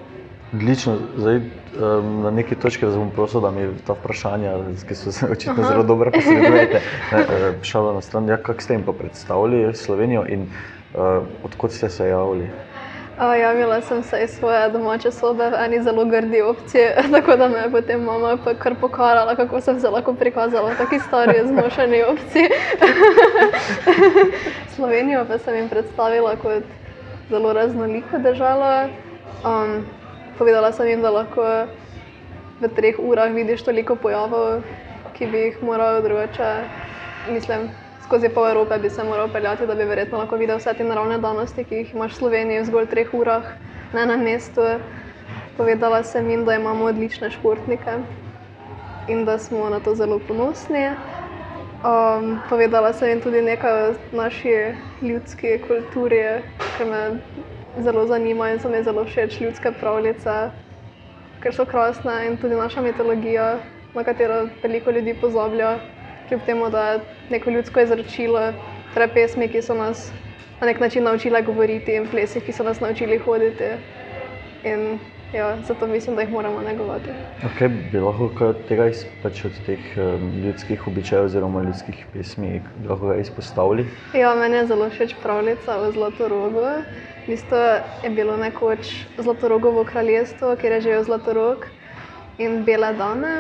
Odlično. 0.53 0.97
Zdaj, 1.17 1.37
um, 1.37 2.23
na 2.23 2.31
neki 2.31 2.57
točki 2.59 2.87
bom 2.87 3.11
prosil, 3.15 3.41
da 3.41 3.51
mi 3.55 3.69
ta 3.87 3.95
vprašanja, 3.95 4.57
ki 4.89 4.95
so 4.99 5.13
se 5.13 5.29
očitno 5.31 5.63
zelo 5.69 5.85
dobro 5.87 6.11
posredujete, 6.11 6.81
eh, 7.13 7.53
šala 7.63 7.95
na 7.95 8.01
stran. 8.01 8.29
Ja, 8.29 8.37
kako 8.37 8.61
ste 8.61 8.75
jim 8.75 8.83
pa 8.83 8.93
predstavili 8.93 9.75
Slovenijo 9.75 10.25
in 10.29 10.43
uh, 10.43 11.23
odkot 11.45 11.73
ste 11.73 11.89
se 11.89 12.09
javili? 12.09 12.51
Javila 13.21 13.81
sem 13.81 14.03
se 14.03 14.21
iz 14.25 14.31
svoje 14.31 14.69
domače 14.69 15.11
sobe 15.11 15.51
v 15.51 15.55
eni 15.65 15.83
zelo 15.83 16.05
grdi 16.05 16.43
opciji, 16.43 16.87
tako 17.13 17.37
da 17.37 17.49
me 17.49 17.59
je 17.59 17.71
potem 17.71 18.01
mama 18.05 18.39
kar 18.59 18.75
pokarala, 18.81 19.37
kako 19.37 19.61
sem 19.61 19.81
se 19.81 19.89
lahko 19.89 20.15
prikazala 20.15 20.71
v 20.71 20.77
taki 20.79 20.99
stari, 20.99 21.35
zmošeni 21.47 22.03
opciji. 22.03 22.49
Slovenijo 24.75 25.25
pa 25.29 25.39
sem 25.39 25.55
jim 25.55 25.69
predstavila 25.69 26.37
kot 26.37 26.65
zelo 27.31 27.53
raznoliko 27.53 28.19
državo. 28.19 28.89
Um, 29.45 29.85
povedala 30.39 30.73
sem 30.73 30.89
jim, 30.89 31.03
da 31.03 31.11
lahko 31.11 31.45
v 32.61 32.69
treh 32.77 32.97
urah 32.99 33.33
vidiš 33.33 33.63
toliko 33.63 33.97
pojavov, 33.97 34.63
ki 35.13 35.27
bi 35.27 35.39
jih 35.39 35.63
moral 35.63 36.03
drugače. 36.03 36.55
Mislim, 37.29 37.69
skozi 38.11 38.29
pol 38.29 38.49
Evrope 38.49 38.79
bi 38.79 38.91
se 38.91 39.05
moral 39.05 39.29
peljati, 39.33 39.67
da 39.67 39.75
bi 39.75 39.85
verjetno 39.85 40.19
lahko 40.19 40.37
videl 40.37 40.59
vse 40.59 40.73
te 40.75 40.85
naravne 40.85 41.19
danosti, 41.23 41.63
ki 41.65 41.77
jih 41.77 41.91
imaš 41.95 42.17
v 42.17 42.19
Sloveniji 42.19 42.61
v 42.61 42.65
zgolj 42.67 42.87
treh 42.91 43.13
urah 43.15 43.45
na 43.93 44.03
enem 44.03 44.25
mestu. 44.27 44.65
Povedala 45.55 46.01
sem 46.03 46.31
jim, 46.31 46.43
da 46.45 46.57
imamo 46.59 46.89
odlične 46.91 47.31
športnike 47.31 48.01
in 49.09 49.23
da 49.25 49.37
smo 49.39 49.69
na 49.71 49.79
to 49.79 49.95
zelo 49.95 50.19
ponosni. 50.19 50.89
Um, 51.87 52.41
povedala 52.49 52.91
sem 52.93 53.13
jim 53.13 53.23
tudi 53.23 53.45
nekaj 53.47 53.79
o 53.79 53.95
naši 54.13 54.57
ljudski 55.03 55.61
kulturi, 55.69 56.43
ki 56.79 56.89
me 56.91 57.05
zelo 57.79 58.09
zanima 58.11 58.51
in 58.51 58.59
so 58.59 58.75
mi 58.75 58.83
zelo 58.83 59.07
všeč 59.07 59.39
ljudske 59.41 59.71
pravljice, 59.79 60.51
ker 61.47 61.55
so 61.55 61.65
krasne 61.65 62.27
in 62.27 62.37
tudi 62.43 62.59
naša 62.59 62.83
mitologija, 62.83 63.61
na 63.95 64.03
katero 64.05 64.49
veliko 64.63 64.91
ljudi 64.91 65.15
pozablja 65.15 65.79
kljub 66.31 66.41
temu, 66.47 66.71
da 66.71 66.83
je 66.89 67.01
neko 67.31 67.51
ljudsko 67.51 67.81
izročilo, 67.81 68.53
torej 68.95 69.09
pesmi, 69.15 69.49
ki 69.51 69.63
so 69.63 69.75
nas 69.75 70.11
na 70.61 70.67
nek 70.67 70.81
način 70.81 71.03
naučile 71.05 71.43
govoriti, 71.43 71.95
in 71.99 72.07
plesi, 72.07 72.41
ki 72.41 72.53
so 72.53 72.63
nas 72.63 72.81
naučili 72.81 73.19
hoditi. 73.19 73.71
In 74.65 74.99
ja, 75.35 75.57
zato 75.67 75.87
mislim, 75.87 76.17
da 76.17 76.23
jih 76.23 76.31
moramo 76.31 76.61
negovati. 76.61 77.11
Okay, 77.49 77.71
bi 77.93 78.01
lahko 78.01 78.53
tega 78.69 78.87
iz, 78.93 79.03
pač 79.23 79.45
od 79.45 79.57
teh 79.67 79.79
um, 79.97 80.29
ljudskih 80.45 80.87
običajev 80.87 81.25
oziroma 81.25 81.63
ljudskih 81.63 82.05
pesmi 82.13 82.61
lahko 82.89 83.15
izpostavili? 83.15 83.87
Ja, 84.15 84.35
meni 84.35 84.57
je 84.57 84.67
zelo 84.67 84.91
všeč 84.91 85.17
pravljica 85.23 85.81
o 85.81 85.91
Zlatorogu. 85.93 86.67
Isto 87.27 87.57
je 88.05 88.11
bilo 88.11 88.37
nekoč 88.37 88.95
Zlatorogovo 89.19 89.85
kraljestvo, 89.85 90.55
kjer 90.61 90.73
je 90.73 90.81
živel 90.81 91.05
Zlatorog 91.05 91.67
in 92.39 92.63
bele 92.65 92.93
dame. 92.95 93.35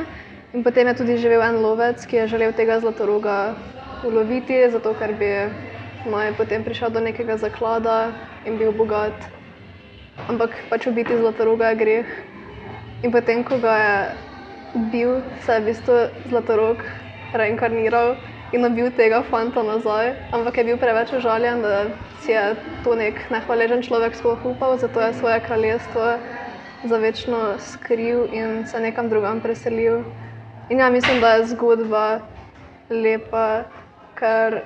In 0.51 0.63
potem 0.67 0.87
je 0.91 0.95
tudi 0.99 1.15
živel 1.15 1.43
en 1.47 1.63
lovec, 1.63 2.03
ki 2.11 2.17
je 2.17 2.27
želel 2.27 2.51
tega 2.53 2.81
zlatoroga 2.83 3.55
uloviti, 4.03 4.57
zato 4.67 4.91
ker 4.99 5.13
bi 5.15 5.29
naj 6.11 6.33
potem 6.35 6.65
prišel 6.67 6.91
do 6.91 6.99
nekega 6.99 7.37
zaklada 7.39 8.11
in 8.43 8.59
bil 8.59 8.73
bogat. 8.75 9.15
Ampak 10.27 10.57
pač 10.67 10.89
ubiti 10.91 11.15
zlatoroga 11.15 11.71
je 11.71 11.79
greh. 11.79 12.09
In 13.07 13.15
potem, 13.15 13.45
ko 13.47 13.61
ga 13.63 13.77
je 13.79 13.95
bil, 14.91 15.23
se 15.47 15.55
je 15.55 15.61
v 15.61 15.67
bistvu 15.71 15.97
zlatorog 16.27 16.83
reinkarniral 17.31 18.17
in 18.51 18.67
ubil 18.67 18.91
tega 18.91 19.23
fanta 19.23 19.63
nazaj, 19.63 20.17
ampak 20.35 20.59
je 20.59 20.65
bil 20.67 20.79
preveč 20.83 21.15
užaljen, 21.15 21.63
da 21.63 21.95
si 22.19 22.35
je 22.35 22.43
to 22.83 22.99
nek 22.99 23.23
nehvaležen 23.31 23.87
človek 23.87 24.19
sploh 24.19 24.43
upal, 24.45 24.75
zato 24.75 24.99
je 24.99 25.15
svoje 25.15 25.39
kraljestvo 25.47 26.19
za 26.83 26.97
večno 26.99 27.55
skril 27.63 28.27
in 28.35 28.67
se 28.67 28.83
nekam 28.83 29.07
drugam 29.07 29.39
preselil. 29.39 30.03
In 30.71 30.79
ja, 30.79 30.91
mislim, 30.91 31.21
da 31.21 31.29
je 31.29 31.47
zgodba 31.47 32.21
lepa, 32.91 33.63
ker 34.15 34.61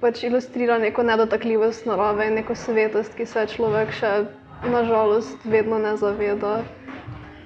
pač 0.00 0.22
ilustrira 0.24 0.78
neko 0.80 1.02
nedotakljivost 1.04 1.84
narave 1.86 2.30
in 2.30 2.38
neko 2.40 2.54
svetost, 2.56 3.12
ki 3.18 3.26
se 3.28 3.44
človek 3.52 3.92
še 3.92 4.12
nažalost 4.72 5.44
vedno 5.44 5.78
ne 5.78 5.92
zaveda. 6.00 6.54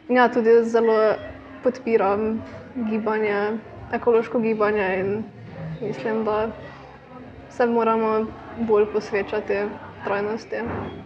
In 0.07 0.21
ja, 0.21 0.29
tudi 0.31 0.55
zelo 0.63 0.95
podpiram 1.65 2.39
gibanje, 2.91 3.59
ekološko 3.99 4.39
gibanje 4.47 4.87
in 5.01 5.11
mislim, 5.81 6.23
da 6.25 6.39
se 7.51 7.67
moramo 7.67 8.27
bolj 8.71 8.87
posvečati 8.93 9.65
trajnosti 10.05 10.63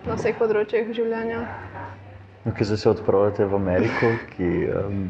na 0.06 0.20
vseh 0.20 0.36
področjih 0.36 0.92
življenja. 0.92 1.40
No, 2.44 2.52
ki 2.52 2.68
se 2.68 2.76
odpravljate 2.88 3.48
v 3.48 3.56
Ameriko, 3.56 4.12
ki 4.36 4.52
um, 4.76 5.02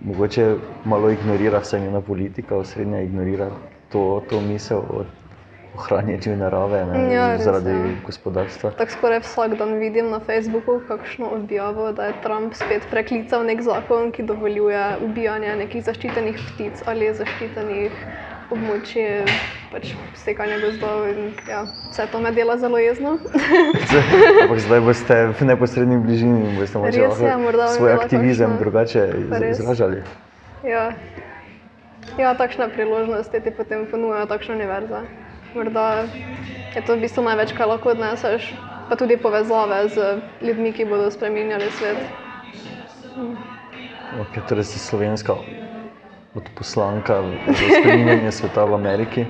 mogoče 0.00 0.56
malo 0.84 1.10
ignorira 1.10 1.58
vse 1.58 1.80
njena 1.80 2.00
politika, 2.00 2.56
osrednja 2.56 3.00
ignorira 3.00 3.50
to, 3.88 4.26
to 4.30 4.40
misel 4.40 4.78
o 4.78 5.04
ohranjanju 5.74 6.36
narave 6.36 6.84
ne, 6.86 7.14
ja, 7.14 7.38
zaradi 7.38 7.70
je. 7.70 7.96
gospodarstva. 8.06 8.70
Tako 8.70 8.90
skoraj 8.90 9.20
vsak 9.20 9.54
dan 9.58 9.74
vidim 9.78 10.10
na 10.10 10.20
Facebooku 10.20 10.80
kakšno 10.88 11.28
objavo, 11.34 11.92
da 11.92 12.04
je 12.04 12.20
Trump 12.22 12.54
spet 12.54 12.86
preklical 12.90 13.44
nek 13.46 13.62
zakon, 13.62 14.12
ki 14.12 14.22
dovoljuje 14.22 14.96
ubijanje 15.04 15.56
nekih 15.56 15.84
zaščitenih 15.84 16.38
ptic 16.48 16.82
ali 16.86 17.12
zaščitenih 17.14 17.92
območje 18.54 19.24
pač 19.72 19.92
sekanja 20.16 20.58
gozdov. 20.62 21.04
In, 21.10 21.32
ja, 21.48 21.64
vse 21.92 22.06
to 22.12 22.20
me 22.20 22.32
dela 22.32 22.56
zelo 22.60 22.80
jezno. 22.80 23.18
Ampak 24.44 24.60
zdaj 24.64 24.80
boste 24.84 25.18
v 25.32 25.48
neposrednji 25.52 25.98
bližini 26.04 26.48
in 26.48 26.56
boste 26.56 26.80
lahko 26.80 27.68
svoj 27.76 27.92
aktivizem 27.98 28.56
kakšno, 28.56 28.62
drugače 28.64 29.02
izražali. 29.52 30.02
Ja. 30.66 30.92
ja, 32.18 32.34
takšne 32.34 32.72
priložnosti 32.72 33.40
ti 33.44 33.50
potem 33.54 33.86
ponujajo 33.90 34.26
takšna 34.26 34.58
univerza. 34.58 35.04
Morda 35.54 36.08
je 36.74 36.82
to 36.84 36.96
v 36.96 37.04
bistvu 37.04 37.24
največ, 37.24 37.54
kar 37.56 37.70
lahko 37.70 37.92
odneseš, 37.94 38.52
pa 38.88 38.96
tudi 39.00 39.16
povezave 39.16 39.88
z 39.92 40.20
ljudmi, 40.44 40.72
ki 40.76 40.88
bodo 40.88 41.08
spremenjali 41.12 41.70
svet. 41.76 42.00
Okay, 44.18 44.40
torej 44.48 44.64
si 44.64 44.78
slovenska 44.80 45.36
kot 46.38 46.48
poslanka 46.54 47.22
za 47.46 47.66
spremenjanje 47.80 48.32
sveta 48.32 48.64
v 48.64 48.74
Ameriki? 48.74 49.26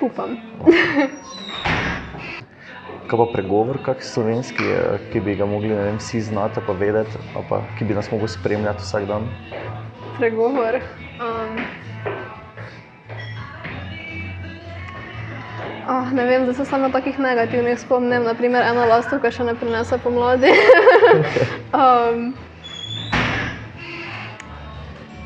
Upam. 0.00 0.36
kaj 3.06 3.18
pa 3.18 3.26
pregovor, 3.32 3.78
kak 3.84 4.02
slovenski, 4.02 4.64
eh, 4.64 4.98
ki 5.12 5.20
bi 5.20 5.36
ga 5.36 5.46
mogli 5.46 5.74
vem, 5.74 5.98
vsi 5.98 6.20
znati 6.20 6.60
pa 6.66 6.72
vedeti, 6.72 7.18
pa 7.48 7.62
ki 7.78 7.84
bi 7.84 7.94
nas 7.94 8.10
mogel 8.10 8.28
spremljati 8.28 8.82
vsak 8.82 9.06
dan? 9.06 9.28
Pregovor. 10.18 10.80
Um, 11.20 11.60
oh, 15.88 16.12
ne 16.12 16.24
vem, 16.24 16.46
da 16.46 16.54
se 16.54 16.64
samo 16.64 16.88
takih 16.88 17.18
negativnih 17.18 17.78
spomnim. 17.78 18.24
Naprimer, 18.24 18.64
ena 18.64 18.88
lastovka 18.88 19.30
še 19.30 19.44
ne 19.44 19.54
prinese 19.54 20.00
pomladi. 20.02 20.50
um, 21.82 22.32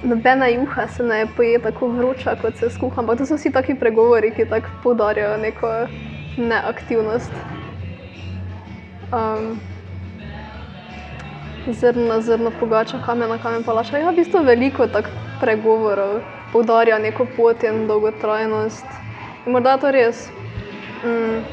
Nobena 0.02 0.46
juha 0.48 0.88
se 0.88 1.02
ne 1.02 1.26
poje 1.36 1.58
tako 1.58 1.88
vroča, 1.88 2.36
kot 2.42 2.56
se 2.56 2.70
skuha, 2.70 3.02
ampak 3.02 3.18
to 3.18 3.26
so 3.26 3.36
vsi 3.36 3.52
taki 3.52 3.74
pregovori, 3.74 4.30
ki 4.36 4.48
tako 4.48 4.68
poudarjajo 4.82 5.36
neko 5.36 5.72
neaktivnost. 6.36 7.32
Um, 9.12 9.60
zrno 11.66 12.20
zrno 12.20 12.50
pogača, 12.60 13.02
kamen 13.06 13.38
kamen 13.42 13.64
palača. 13.64 13.98
Ja, 13.98 14.10
v 14.10 14.16
bistvu 14.16 14.44
veliko 14.44 14.86
takih 14.86 15.12
pregovorov 15.40 16.20
poudarja 16.52 16.98
neko 16.98 17.26
pot 17.36 17.62
in 17.62 17.86
dolgotrajnost. 17.86 18.86
In 19.46 19.52
morda 19.52 19.76
to 19.78 19.90
res. 19.90 20.28
Mm, 21.04 21.44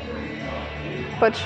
pač 1.20 1.42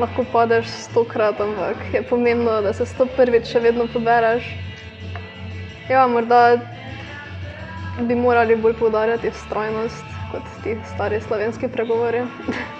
lahko 0.00 0.24
padeš 0.32 0.68
stokrat, 0.68 1.40
ampak 1.40 1.76
je 1.92 2.02
pomembno, 2.02 2.60
da 2.62 2.72
se 2.72 2.86
sto 2.86 3.06
prvič 3.16 3.52
še 3.52 3.60
vedno 3.64 3.86
pobereš. 3.92 4.48
Ja, 5.88 6.06
morda 6.06 6.58
bi 8.02 8.14
morali 8.14 8.56
bolj 8.56 8.74
poudarjati 8.74 9.30
strojnost 9.30 10.16
kot 10.28 10.42
ti 10.62 10.80
stari 10.84 11.20
slovenski 11.20 11.68
pregovori. 11.68 12.24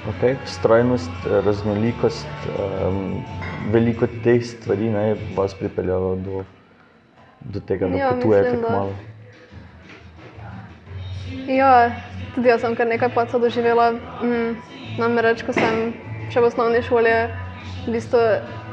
Okay. 0.07 0.37
Strojnost, 0.45 1.11
raznolikost, 1.45 2.27
um, 2.87 3.25
veliko 3.73 4.07
teh 4.25 4.45
stvari 4.47 4.91
ne, 4.91 5.09
je 5.09 5.17
vas 5.37 5.55
pripeljalo 5.55 6.15
do, 6.17 6.45
do 7.41 7.61
tega, 7.61 7.89
da 7.89 7.97
ja, 7.97 8.13
potujete 8.15 8.53
tako 8.57 8.73
malo. 8.73 8.95
Ja, 11.47 11.91
tudi 12.35 12.49
jaz 12.49 12.61
sem 12.61 12.77
kar 12.79 12.87
nekaj 12.87 13.11
paca 13.15 13.39
doživela. 13.39 13.93
Mm, 14.23 14.55
namreč, 14.99 15.43
ko 15.43 15.53
sem 15.53 15.91
še 16.31 16.41
v 16.41 16.53
osnovni 16.53 16.87
šoli, 16.87 17.17
v 17.87 17.99
bistvu 17.99 18.23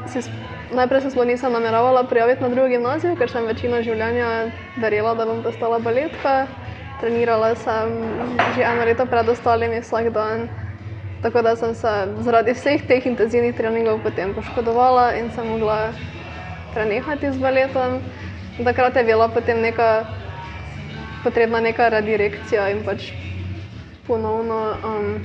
si. 0.06 0.22
Najprej 0.70 1.00
se 1.00 1.10
sploh 1.10 1.26
nisem 1.26 1.52
nameravala 1.52 2.04
prijaviti 2.04 2.42
na 2.42 2.48
drugo 2.48 2.68
gimnazijo, 2.68 3.16
ker 3.16 3.28
sem 3.30 3.44
večino 3.44 3.82
življenja 3.84 4.28
verjela, 4.76 5.12
da 5.14 5.26
bom 5.26 5.42
postala 5.42 5.78
baletka. 5.78 6.46
Trenirala 6.96 7.54
sem 7.54 7.90
že 8.48 8.62
eno 8.62 8.84
leto 8.84 9.04
pred 9.06 9.28
ostalimi 9.28 9.80
vsak 9.80 10.08
dan. 10.10 10.48
Tako 11.20 11.42
da 11.42 11.56
sem 11.56 11.74
se 11.74 11.92
zaradi 12.20 12.52
vseh 12.52 12.86
teh 12.86 13.06
intenzivnih 13.06 13.54
treningov 13.56 14.00
potem 14.00 14.34
poškodovala 14.34 15.14
in 15.16 15.30
sem 15.30 15.46
mogla 15.46 15.92
prenehati 16.70 17.32
z 17.32 17.38
baletom. 17.38 18.00
Takrat 18.56 18.96
je 18.96 19.04
bila 19.04 19.28
potem 19.28 19.60
neka 19.60 20.04
potrebna 21.24 21.60
neka 21.60 21.88
redirekcija 21.88 22.68
in 22.70 22.84
pač 22.84 23.12
ponovno 24.06 24.58
um, 24.84 25.24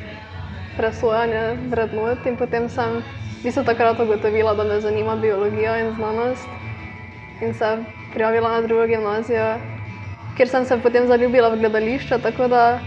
presojanje 0.76 1.60
vrednot. 1.70 2.26
In 2.26 2.38
potem 2.38 2.70
sem 2.70 3.04
bi 3.44 3.52
se 3.52 3.64
takrat 3.64 4.00
ugotovila, 4.00 4.54
da 4.54 4.64
me 4.64 4.80
zanima 4.82 5.16
biologija 5.16 5.80
in 5.80 5.94
znanost. 5.94 6.48
In 7.42 7.54
se 7.54 7.78
prijavila 8.14 8.52
na 8.52 8.62
drugo 8.62 8.88
gimnazijo, 8.88 9.58
kjer 10.38 10.50
sem 10.50 10.66
se 10.66 10.78
potem 10.84 11.08
zaljubila 11.08 11.50
v 11.50 11.60
gledališče. 11.60 12.20
Tako 12.20 12.48
da 12.48 12.80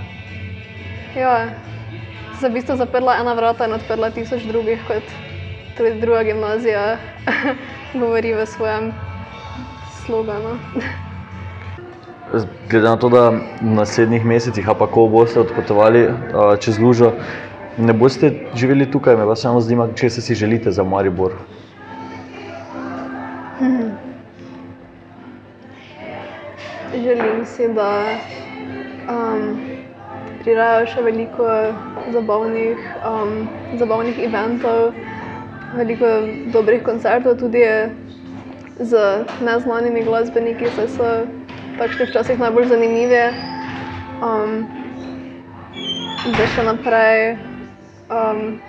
ja, 1.16 1.48
se 2.40 2.48
v 2.48 2.52
bistvu 2.52 2.76
zaprla 2.76 3.16
ena 3.20 3.32
vrata 3.34 3.66
in 3.66 3.72
odprla 3.72 4.10
tisoč 4.10 4.42
drugih, 4.42 4.80
kot 4.86 5.02
tudi 5.76 6.00
druga 6.00 6.22
gimnazija 6.22 6.96
govori 8.00 8.34
v 8.34 8.46
svojem 8.46 8.92
sloganu. 10.04 10.58
Glede 12.70 12.88
na 12.88 12.96
to, 12.96 13.08
da 13.08 13.28
v 13.30 13.40
naslednjih 13.60 14.24
mesecih, 14.24 14.68
pa 14.78 14.86
ko 14.86 15.08
boste 15.08 15.40
odpotovali 15.40 16.08
čez 16.60 16.78
Lužo, 16.80 17.12
ne 17.78 17.92
boste 17.92 18.32
živeli 18.54 18.90
tukaj, 18.90 19.16
me 19.16 19.26
pa 19.26 19.36
samo 19.36 19.60
zanima, 19.60 19.88
če 19.94 20.10
se 20.10 20.20
si 20.20 20.34
želite 20.34 20.70
za 20.70 20.84
Maribor. 20.84 21.32
Hmm. 23.58 23.90
Želim 26.94 27.46
si, 27.46 27.68
da 27.74 27.88
um, 29.08 29.60
prirajajo 30.42 30.86
še 30.86 31.02
veliko 31.02 31.48
zabavnih, 32.12 32.82
um, 33.08 33.48
zabavnih 33.78 34.18
eventov, 34.26 34.92
veliko 35.76 36.10
dobrih 36.52 36.82
koncertov, 36.82 37.38
tudi 37.40 37.64
z 38.80 39.00
neznanimi 39.40 40.04
glasbeniki, 40.04 40.68
saj 40.76 40.88
so 40.96 41.08
takšni 41.78 42.10
včasih 42.10 42.38
najbolj 42.38 42.68
zanimivi. 42.74 43.24
Um, 44.22 44.60
da 46.22 46.44
še 46.54 46.62
naprej 46.62 47.51
um, 48.12 48.60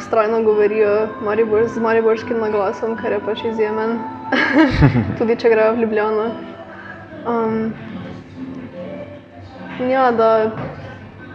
strojno 0.00 0.42
govorijo 0.42 1.08
Maribor, 1.24 1.68
z 1.68 1.80
mariborskim 1.80 2.40
naglasom, 2.40 2.96
kar 2.96 3.12
je 3.12 3.20
pač 3.20 3.44
izjemen, 3.44 3.98
tudi 5.18 5.36
če 5.36 5.52
grejo 5.52 5.74
v 5.74 5.84
Ljubljano. 5.84 6.26
Um, 7.28 7.72
ja, 9.90 10.10
da 10.12 10.50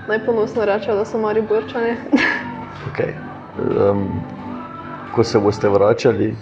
najponosno 0.08 0.65
rečejo, 0.65 0.95
da 0.95 1.05
so 1.05 1.21
mariborčani. 1.21 1.95
okay. 2.89 3.13
um, 3.58 4.10
ko 5.15 5.23
se 5.23 5.39
boste 5.39 5.69
vračali 5.69 6.36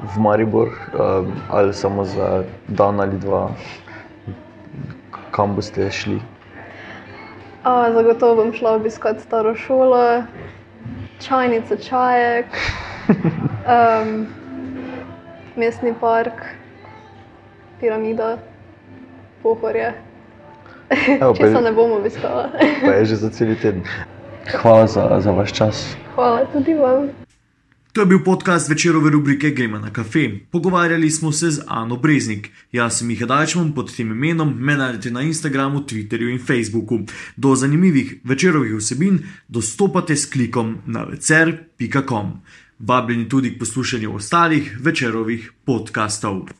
v 0.00 0.20
Maribor, 0.20 0.68
um, 0.68 1.32
ali 1.50 1.74
samo 1.74 2.04
za 2.04 2.42
dan 2.68 3.00
ali 3.00 3.18
dva, 3.18 3.50
kam 5.30 5.54
boste 5.54 5.90
šli? 5.90 6.20
A, 7.64 7.92
zagotovo 7.92 8.34
bom 8.34 8.52
šla 8.52 8.72
obiskati 8.72 9.20
staro 9.20 9.54
šolo, 9.54 10.22
čajnice, 11.20 11.76
čajek, 11.76 12.46
um, 13.68 14.26
mestni 15.56 15.94
park, 16.00 16.40
piramida, 17.80 18.38
pohorje. 19.42 19.92
Če 21.38 21.52
se 21.52 21.60
ne 21.62 21.72
bomo 21.72 22.00
obiskala. 22.00 22.48
pa 22.82 22.92
je 22.98 23.04
že 23.04 23.16
za 23.16 23.30
cel 23.30 23.54
teden. 23.62 23.84
Hvala 24.50 24.86
za, 24.86 25.20
za 25.20 25.30
vaš 25.30 25.52
čas. 25.52 25.96
Hvala 26.14 26.48
tudi 26.52 26.74
vam. 26.74 27.19
To 27.92 28.00
je 28.00 28.06
bil 28.06 28.18
podcast 28.24 28.68
večerove 28.68 29.10
rubrike 29.10 29.50
Gremo 29.50 29.78
na 29.78 29.92
kafe. 29.92 30.30
Pogovarjali 30.50 31.10
smo 31.10 31.32
se 31.32 31.50
z 31.50 31.60
Ano 31.66 31.96
Breznik. 31.96 32.50
Jaz 32.72 32.98
sem 32.98 33.10
jih 33.10 33.24
Dajčmom 33.26 33.72
pod 33.74 33.96
tem 33.96 34.10
imenom, 34.10 34.54
me 34.58 34.76
najdete 34.76 35.10
na 35.10 35.22
Instagramu, 35.22 35.80
Twitterju 35.80 36.30
in 36.30 36.38
Facebooku. 36.38 37.00
Do 37.36 37.54
zanimivih 37.54 38.14
večerovih 38.24 38.74
vsebin 38.74 39.18
dostopate 39.48 40.16
s 40.16 40.30
klikom 40.30 40.78
na 40.86 41.04
vecer.com. 41.04 42.32
Vabljeni 42.78 43.28
tudi 43.28 43.54
k 43.54 43.58
poslušanju 43.58 44.14
ostalih 44.14 44.78
večerovih 44.80 45.52
podkastov. 45.64 46.59